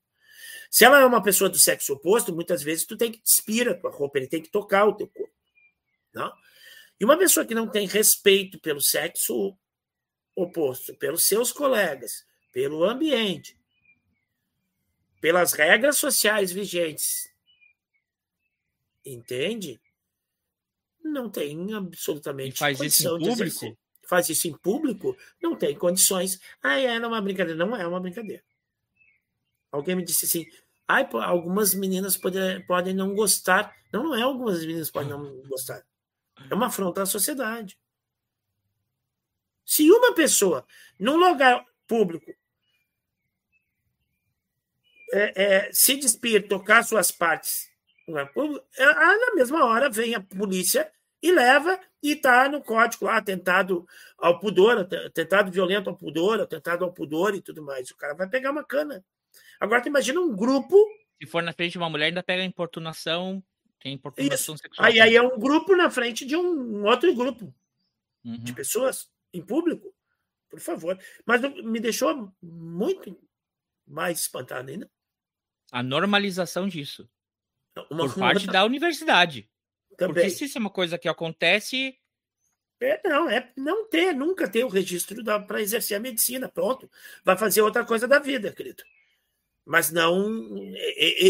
[0.70, 3.74] Se ela é uma pessoa do sexo oposto, muitas vezes tu tem que despir a
[3.74, 5.32] tua roupa, ele tem que tocar o teu corpo.
[6.14, 6.32] Não?
[7.03, 9.59] E uma pessoa que não tem respeito pelo sexo
[10.36, 13.59] oposto, pelos seus colegas, pelo ambiente,
[15.20, 17.28] pelas regras sociais vigentes,
[19.05, 19.80] entende?
[21.03, 23.78] Não tem absolutamente e faz condição isso em público?
[24.07, 26.38] Faz isso em público, não tem condições.
[26.62, 27.59] Ah, é, não é uma brincadeira.
[27.59, 28.44] Não é uma brincadeira.
[29.72, 30.46] Alguém me disse assim:
[30.86, 33.74] Ai, algumas meninas podem, podem não gostar.
[33.92, 35.84] Não, não é algumas meninas podem não gostar.
[36.50, 37.78] É uma afronta à sociedade.
[39.64, 40.66] Se uma pessoa,
[40.98, 42.32] num lugar público,
[45.12, 47.70] é, é, se despir, tocar suas partes,
[48.08, 50.90] é, na mesma hora vem a polícia
[51.22, 53.86] e leva e está no código lá, atentado
[54.18, 57.90] ao pudor, atentado violento ao pudor, atentado ao pudor e tudo mais.
[57.90, 59.04] O cara vai pegar uma cana.
[59.60, 60.76] Agora, tu imagina um grupo.
[61.22, 63.42] Se for na frente de uma mulher, ainda pega importunação.
[63.82, 64.62] Tem importunação Isso.
[64.62, 64.86] sexual.
[64.86, 67.52] Aí, aí é um grupo na frente de um, outro grupo
[68.24, 68.38] uhum.
[68.38, 69.92] de pessoas em público.
[70.48, 70.96] Por favor.
[71.26, 73.18] Mas me deixou muito
[73.84, 74.88] mais espantado ainda.
[75.72, 77.10] A normalização disso.
[77.90, 79.50] Uma, por parte da universidade.
[79.96, 80.14] Também.
[80.14, 81.98] Porque se isso é uma coisa que acontece.
[82.80, 86.48] É, não, é não ter, nunca ter o registro para exercer a medicina.
[86.48, 86.88] Pronto.
[87.24, 88.84] Vai fazer outra coisa da vida, querido
[89.64, 90.54] mas não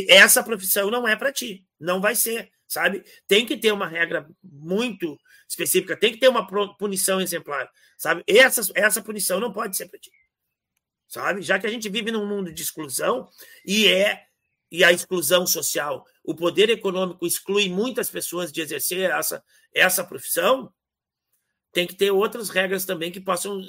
[0.08, 3.04] essa profissão não é para ti, não vai ser, sabe?
[3.26, 5.18] Tem que ter uma regra muito
[5.48, 8.22] específica, tem que ter uma punição exemplar, sabe?
[8.26, 10.10] Essa essa punição não pode ser para ti.
[11.08, 11.42] Sabe?
[11.42, 13.28] Já que a gente vive num mundo de exclusão
[13.66, 14.24] e é
[14.70, 20.72] e a exclusão social, o poder econômico exclui muitas pessoas de exercer essa essa profissão,
[21.72, 23.60] tem que ter outras regras também que possam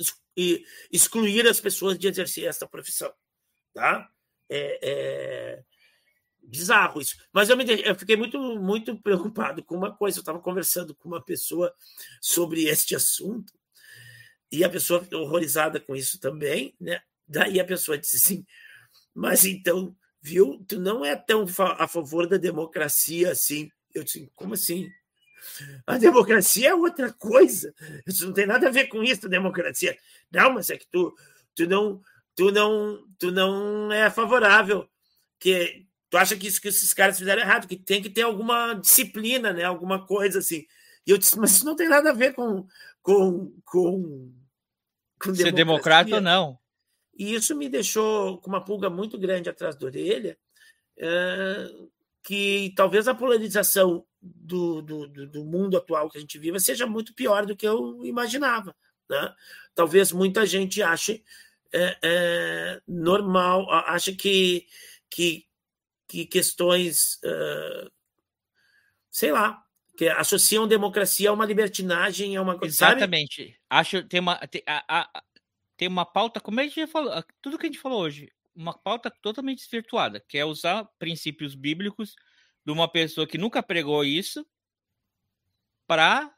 [0.92, 3.12] excluir as pessoas de exercer essa profissão.
[3.74, 4.08] Tá?
[4.56, 5.64] É, é
[6.42, 7.16] bizarro isso.
[7.32, 10.20] Mas eu, me, eu fiquei muito, muito preocupado com uma coisa.
[10.20, 11.74] Eu estava conversando com uma pessoa
[12.22, 13.54] sobre este assunto
[14.52, 16.76] e a pessoa ficou horrorizada com isso também.
[16.80, 17.02] Né?
[17.28, 18.46] Daí a pessoa disse assim:
[19.14, 21.46] Mas então, viu, tu não é tão
[21.80, 23.72] a favor da democracia assim.
[23.94, 24.88] Eu disse: Como assim?
[25.86, 27.74] A democracia é outra coisa.
[28.08, 29.98] Isso não tem nada a ver com isso, democracia.
[30.32, 31.14] Não, mas é que tu,
[31.54, 32.02] tu não,
[32.36, 34.88] tu não, tu não é favorável
[35.40, 38.74] que tu acha que isso que esses caras fizeram errado, que tem que ter alguma
[38.76, 39.64] disciplina, né?
[39.64, 40.66] Alguma coisa assim.
[41.06, 42.68] E eu disse, mas isso não tem nada a ver com
[43.02, 44.34] com com,
[45.20, 46.58] com ser democrata ou não.
[47.18, 50.38] E isso me deixou com uma pulga muito grande atrás da orelha,
[50.98, 51.70] é,
[52.24, 57.14] que talvez a polarização do, do, do, mundo atual que a gente vive seja muito
[57.14, 58.76] pior do que eu imaginava.
[59.10, 59.34] Né?
[59.76, 61.24] Talvez muita gente ache
[61.74, 64.68] é, é, normal, acha que,
[65.10, 65.46] que,
[66.08, 67.20] que questões,
[69.10, 69.64] sei lá,
[69.96, 72.74] que associam democracia a uma libertinagem, a uma coisa.
[72.74, 73.44] Exatamente.
[73.44, 73.60] Sabe?
[73.70, 75.24] Acho tem uma tem, a, a,
[75.78, 77.12] tem uma pauta, como a gente já falou,
[77.42, 82.16] tudo que a gente falou hoje, uma pauta totalmente desvirtuada, que é usar princípios bíblicos
[82.66, 84.46] de uma pessoa que nunca pregou isso
[85.88, 86.34] para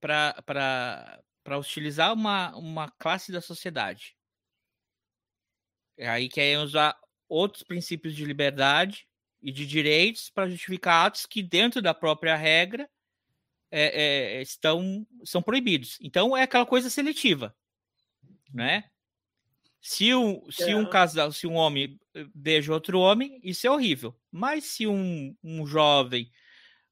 [0.00, 4.16] para hostilizar uma, uma classe da sociedade.
[5.96, 6.96] É aí que é usar
[7.28, 9.06] outros princípios de liberdade
[9.40, 12.88] e de direitos para justificar atos que, dentro da própria regra,
[13.70, 15.98] é, é, estão são proibidos.
[16.00, 17.56] Então é aquela coisa seletiva,
[18.52, 18.84] né?
[19.80, 24.16] Se um, se um casal, se um homem eh, beija outro homem, isso é horrível.
[24.30, 26.30] Mas se um, um jovem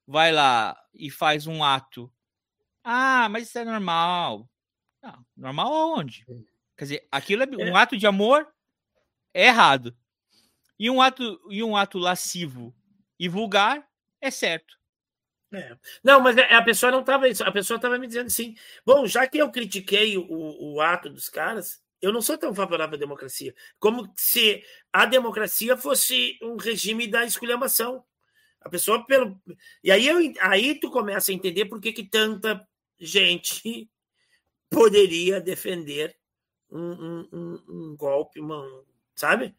[0.04, 2.12] vai lá e faz um ato,
[2.84, 4.48] ah, mas isso é normal.
[5.02, 6.24] Não, normal aonde?
[6.76, 7.80] Quer dizer, aquilo é um é.
[7.80, 8.46] ato de amor
[9.34, 9.96] é errado.
[10.78, 12.74] E um ato e um ato lascivo
[13.18, 13.86] e vulgar
[14.20, 14.78] é certo.
[15.52, 15.76] É.
[16.02, 18.54] Não, mas é, a pessoa não estava a pessoa estava me dizendo assim,
[18.86, 22.94] bom, já que eu critiquei o, o ato dos caras, eu não sou tão favorável
[22.96, 23.54] à democracia.
[23.78, 28.04] Como se a democracia fosse um regime da esculhambação.
[28.60, 29.40] A pessoa pelo
[29.82, 32.66] e aí eu, aí tu começa a entender por que, que tanta
[33.00, 33.90] gente
[34.68, 36.16] poderia defender
[36.70, 38.64] um, um, um, golpe, uma,
[39.16, 39.54] sabe?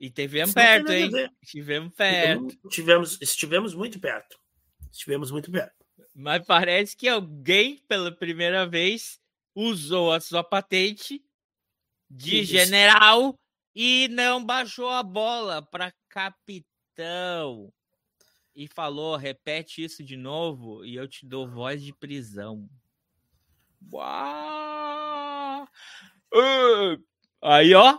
[0.00, 1.10] E tivemos perto, hein?
[1.44, 2.68] Tivemos perto.
[2.68, 4.38] Tivemos, estivemos muito perto.
[4.90, 5.84] Estivemos muito perto.
[6.14, 9.20] Mas parece que alguém, pela primeira vez,
[9.54, 11.22] usou a sua patente
[12.10, 12.52] de Isso.
[12.52, 13.38] general
[13.74, 17.72] e não baixou a bola para capitão.
[18.54, 22.68] E falou: repete isso de novo e eu te dou voz de prisão.
[23.92, 25.68] Uau!
[27.42, 27.98] Aí, ó.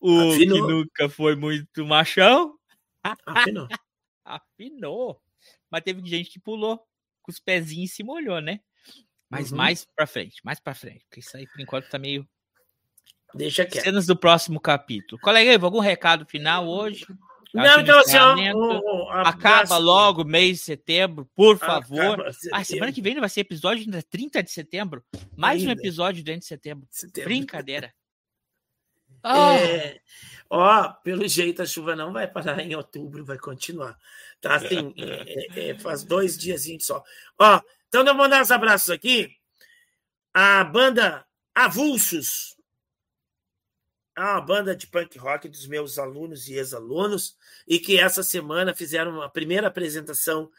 [0.00, 0.66] O Afinou.
[0.66, 2.58] que nunca foi muito machão.
[3.26, 3.68] Afinou.
[4.24, 5.22] Afinou.
[5.70, 6.78] Mas teve gente que pulou
[7.22, 8.60] com os pezinhos e se molhou, né?
[9.28, 9.58] Mas uhum.
[9.58, 11.04] mais pra frente, mais pra frente.
[11.04, 12.28] Porque isso aí, por enquanto, tá meio
[13.34, 13.84] Deixa quieto.
[13.84, 15.20] Cenas do próximo capítulo.
[15.20, 17.06] Colega, algum recado final hoje?
[17.52, 18.16] Não, então assim,
[19.24, 22.24] acaba logo mês de setembro, por favor.
[22.52, 25.04] Ah, semana que vem vai ser episódio ainda 30 de setembro.
[25.36, 25.70] Mais ainda.
[25.70, 26.86] um episódio dentro de setembro.
[26.90, 27.28] setembro.
[27.28, 27.92] Brincadeira.
[29.22, 29.30] Oh.
[29.60, 30.00] É,
[30.48, 33.96] ó, pelo jeito a chuva não vai parar em outubro, vai continuar.
[34.40, 37.04] Tá assim, é, é, é faz dois dias só.
[37.38, 39.30] Ó, então eu vou mandar os abraços aqui.
[40.32, 41.24] A banda
[41.54, 42.56] Avulsos,
[44.16, 47.36] é uma banda de punk rock dos meus alunos e ex-alunos,
[47.66, 50.50] e que essa semana fizeram a primeira apresentação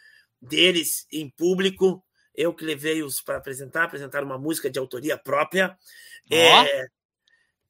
[0.42, 2.04] deles em público.
[2.34, 5.78] Eu que levei-os para apresentar, apresentar uma música de autoria própria.
[6.32, 6.36] Oh.
[6.36, 6.88] É,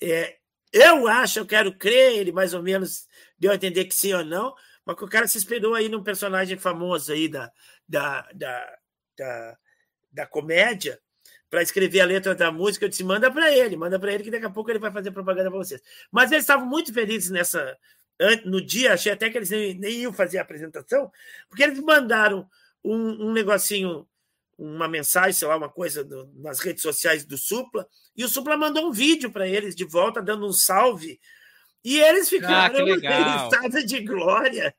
[0.01, 0.37] é,
[0.71, 3.07] eu acho, eu quero crer, ele mais ou menos
[3.37, 4.55] deu a entender que sim ou não,
[4.85, 7.51] mas que o cara se esperou aí num personagem famoso aí da,
[7.87, 8.77] da, da,
[9.17, 9.57] da,
[10.11, 10.99] da comédia
[11.51, 14.31] para escrever a letra da música, eu disse: manda para ele, manda para ele, que
[14.31, 15.81] daqui a pouco ele vai fazer propaganda para vocês.
[16.09, 17.77] Mas eles estavam muito felizes nessa.
[18.45, 21.11] No dia, achei até que eles nem, nem iam fazer a apresentação,
[21.49, 22.47] porque eles mandaram
[22.83, 24.07] um, um negocinho,
[24.57, 27.85] uma mensagem, sei lá, uma coisa do, nas redes sociais do Supla,
[28.15, 31.19] e o Supla mandou um vídeo para eles de volta, dando um salve.
[31.83, 34.73] E eles ah, ficaram ah, em estado de glória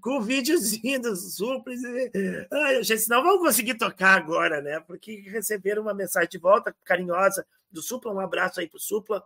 [0.00, 1.80] com o videozinho dos suples.
[2.50, 4.80] Ai, gente, não vamos conseguir tocar agora, né?
[4.80, 8.12] Porque receberam uma mensagem de volta carinhosa do Supla.
[8.12, 9.24] Um abraço aí pro Supla.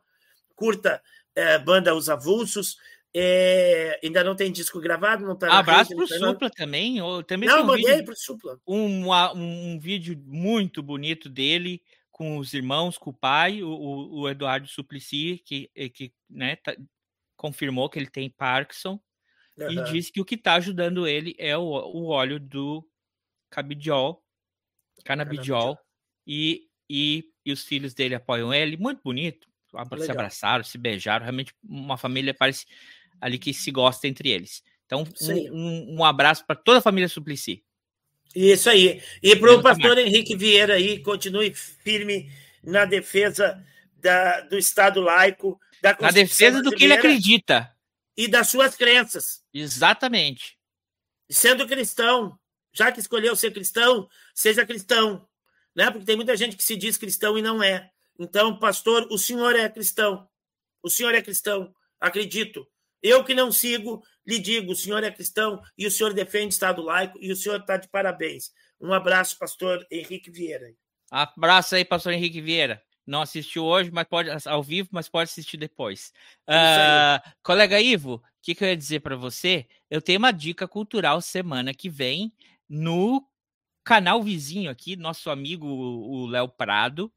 [0.55, 1.03] Curta
[1.35, 2.77] é, banda Os Avulsos.
[3.15, 6.99] É, ainda não tem disco gravado, não tá Abraço para o tá Supla também.
[6.99, 8.61] Eu também não, um mandei para o Supla.
[8.67, 11.83] Um, um, um, vídeo muito bonito dele
[12.13, 16.77] com os irmãos, com o pai, o, o Eduardo Suplicy, que, que né, tá,
[17.37, 18.99] confirmou que ele tem Parkinson
[19.59, 19.71] uhum.
[19.71, 22.87] e disse que o que está ajudando ele é o, o óleo do
[23.51, 24.23] cabidiol,
[25.05, 25.79] canabidiol,
[26.27, 28.77] e, e, e os filhos dele apoiam ele.
[28.77, 29.49] Muito bonito.
[30.01, 31.25] Se abraçaram, se beijaram.
[31.25, 32.67] Realmente uma família parece
[33.21, 34.63] ali que se gosta entre eles.
[34.87, 35.05] Então,
[35.53, 37.63] um, um, abraço para toda a família Suplicy.
[38.35, 39.03] Isso aí.
[39.23, 42.31] E para o pastor Henrique Vieira aí, continue firme
[42.63, 43.65] na defesa
[43.97, 47.76] da, do Estado laico, da Na defesa do que ele acredita.
[48.17, 49.43] E das suas crenças.
[49.53, 50.59] Exatamente.
[51.31, 52.39] Sendo cristão,
[52.73, 55.29] já que escolheu ser cristão, seja cristão.
[55.75, 55.91] Né?
[55.91, 57.91] Porque tem muita gente que se diz cristão e não é.
[58.19, 60.29] Então, pastor, o senhor é cristão.
[60.83, 61.75] O senhor é cristão.
[62.01, 62.67] Acredito.
[63.03, 66.49] Eu que não sigo, lhe digo: o senhor é cristão e o senhor defende o
[66.49, 68.51] Estado laico e o senhor está de parabéns.
[68.81, 70.73] Um abraço, pastor Henrique Vieira.
[71.11, 72.83] Abraço aí, pastor Henrique Vieira.
[73.07, 76.13] Não assistiu hoje, mas pode ao vivo, mas pode assistir depois.
[76.49, 79.67] Uh, colega Ivo, o que, que eu ia dizer para você?
[79.89, 82.33] Eu tenho uma dica cultural semana que vem
[82.69, 83.25] no
[83.85, 87.13] canal vizinho aqui, nosso amigo o Léo Prado.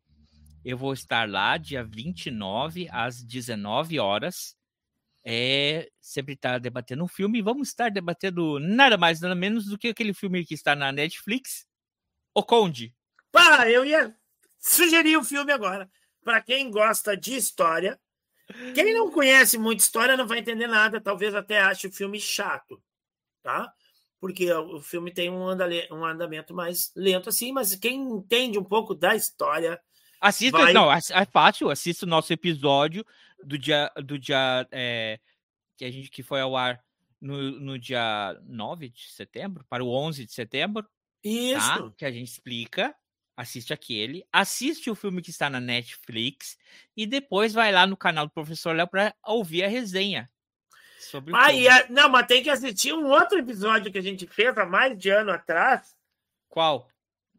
[0.63, 4.59] Eu vou estar lá dia 29 às 19 horas
[5.25, 7.41] é sempre estar tá debatendo um filme.
[7.41, 11.65] Vamos estar debatendo nada mais, nada menos do que aquele filme que está na Netflix,
[12.33, 12.95] O Conde.
[13.31, 14.15] Pá, eu ia
[14.59, 15.89] sugerir o filme agora.
[16.23, 17.99] Para quem gosta de história,
[18.73, 22.81] quem não conhece muito história não vai entender nada, talvez até ache o filme chato,
[23.41, 23.71] tá?
[24.19, 28.93] Porque o filme tem um, um andamento mais lento assim, mas quem entende um pouco
[28.93, 29.79] da história.
[30.19, 30.73] Assista, vai...
[30.73, 33.05] não, é fácil, assista o nosso episódio
[33.43, 35.19] do dia, do dia é,
[35.77, 36.83] que a gente que foi ao ar
[37.21, 40.83] no, no dia 9 de setembro para o 11 de setembro.
[40.83, 40.89] Tá?
[41.23, 41.59] Isso.
[41.59, 41.93] Tá?
[41.97, 42.95] Que a gente explica.
[43.39, 46.57] Assiste aquele, assiste o filme que está na Netflix
[46.95, 50.29] e depois vai lá no canal do Professor Léo para ouvir a resenha.
[50.99, 51.89] Sobre ah, a...
[51.89, 55.09] não, mas tem que assistir um outro episódio que a gente fez há mais de
[55.09, 55.95] ano atrás.
[56.49, 56.89] Qual?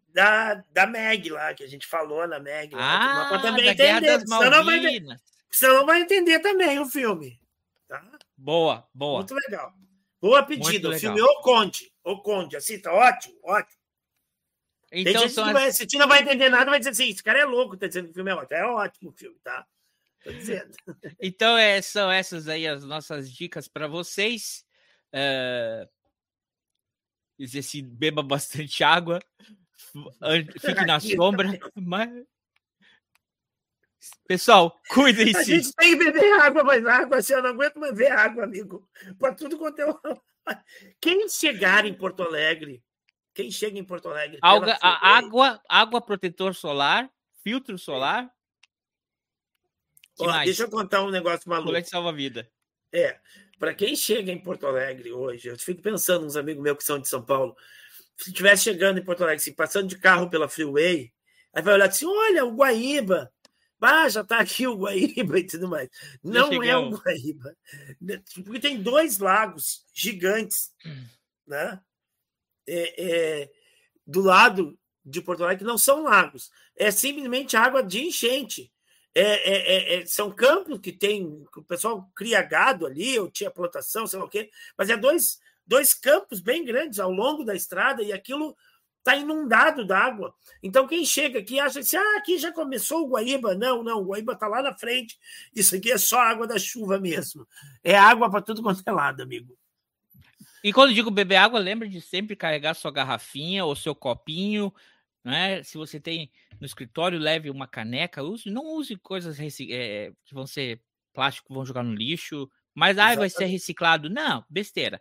[0.09, 2.74] Da, da Meg lá, que a gente falou na Meg.
[2.74, 5.20] Lá, ah, também da Guerra das Malvinas.
[5.51, 7.38] Você não vai entender também o filme.
[7.86, 8.03] Tá?
[8.38, 9.18] Boa, boa.
[9.18, 9.74] Muito legal.
[10.18, 10.88] Boa pedida.
[10.88, 11.92] O filme O Conde.
[12.03, 12.57] O Conde.
[12.80, 13.80] Tá ótimo, ótimo.
[14.93, 17.45] Então, gente que vai assistir, não vai entender nada, vai dizer assim: esse cara é
[17.45, 18.59] louco, tá dizendo que o filme é ótimo.
[18.59, 19.66] É ótimo o filme, tá?
[20.24, 20.70] Tô dizendo.
[21.20, 24.64] então, é, são essas aí as nossas dicas para vocês.
[25.12, 25.88] É...
[27.38, 29.18] Dizer se beba bastante água,
[30.61, 32.11] fique na sombra, mas
[34.26, 35.38] Pessoal, cuidem-se.
[35.38, 38.45] A gente tem que beber água, mas água, assim, eu não aguento mais ver água,
[38.45, 38.88] amigo.
[39.18, 39.86] Para tudo quanto é.
[41.01, 42.82] Quem chegar em Porto Alegre,
[43.35, 44.39] quem chega em Porto Alegre.
[44.43, 47.11] Alga, a água, água protetor solar,
[47.43, 48.31] filtro solar.
[50.18, 51.68] Ó, deixa eu contar um negócio maluco.
[51.68, 52.51] Colete salva-vida.
[52.93, 53.18] É,
[53.59, 56.99] para quem chega em Porto Alegre hoje, eu fico pensando, uns amigos meus que são
[56.99, 57.57] de São Paulo,
[58.16, 61.12] se estivesse chegando em Porto Alegre, assim, passando de carro pela Freeway,
[61.55, 63.33] aí vai olhar assim: olha, o Guaíba,
[63.81, 65.89] ah, já está aqui o Guaíba e tudo mais.
[66.22, 67.57] Não é o Guaíba.
[68.45, 70.72] Porque tem dois lagos gigantes,
[71.47, 71.81] né?
[72.72, 72.94] É,
[73.42, 73.50] é,
[74.06, 76.50] do lado de Porto Alegre, que não são lagos.
[76.76, 78.72] É simplesmente água de enchente.
[79.14, 81.44] É, é, é, é são campos que tem.
[81.56, 84.50] O pessoal cria gado ali, ou tinha plantação, sei lá o quê.
[84.76, 88.56] Mas é dois, dois campos bem grandes ao longo da estrada, e aquilo
[88.98, 90.34] está inundado d'água.
[90.62, 93.54] Então, quem chega aqui acha assim: ah, aqui já começou o Guaíba.
[93.54, 95.18] Não, não, o Guaíba está lá na frente.
[95.54, 97.46] Isso aqui é só água da chuva mesmo.
[97.82, 99.58] É água para tudo quanto é lado, amigo.
[100.62, 104.72] E quando digo beber água, lembre de sempre carregar sua garrafinha ou seu copinho.
[105.24, 105.62] Né?
[105.62, 106.30] Se você tem
[106.61, 108.22] no escritório, leve uma caneca.
[108.22, 110.82] Use, não use coisas é, que vão ser
[111.12, 112.50] plástico, vão jogar no lixo.
[112.74, 114.11] Mas ah, vai ser reciclado.
[114.11, 115.00] Não, besteira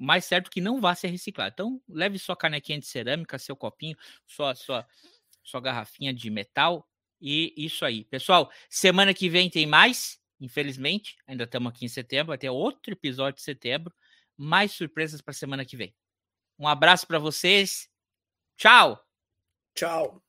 [0.00, 1.52] mais certo que não vá ser reciclado.
[1.52, 3.96] Então, leve sua canequinha de cerâmica, seu copinho,
[4.26, 4.88] sua, sua,
[5.44, 6.88] sua garrafinha de metal
[7.20, 8.04] e isso aí.
[8.04, 11.16] Pessoal, semana que vem tem mais, infelizmente.
[11.26, 13.92] Ainda estamos aqui em setembro, vai ter outro episódio de setembro.
[14.42, 15.94] Mais surpresas para semana que vem.
[16.58, 17.90] Um abraço para vocês.
[18.56, 18.98] Tchau.
[19.74, 20.22] Tchau.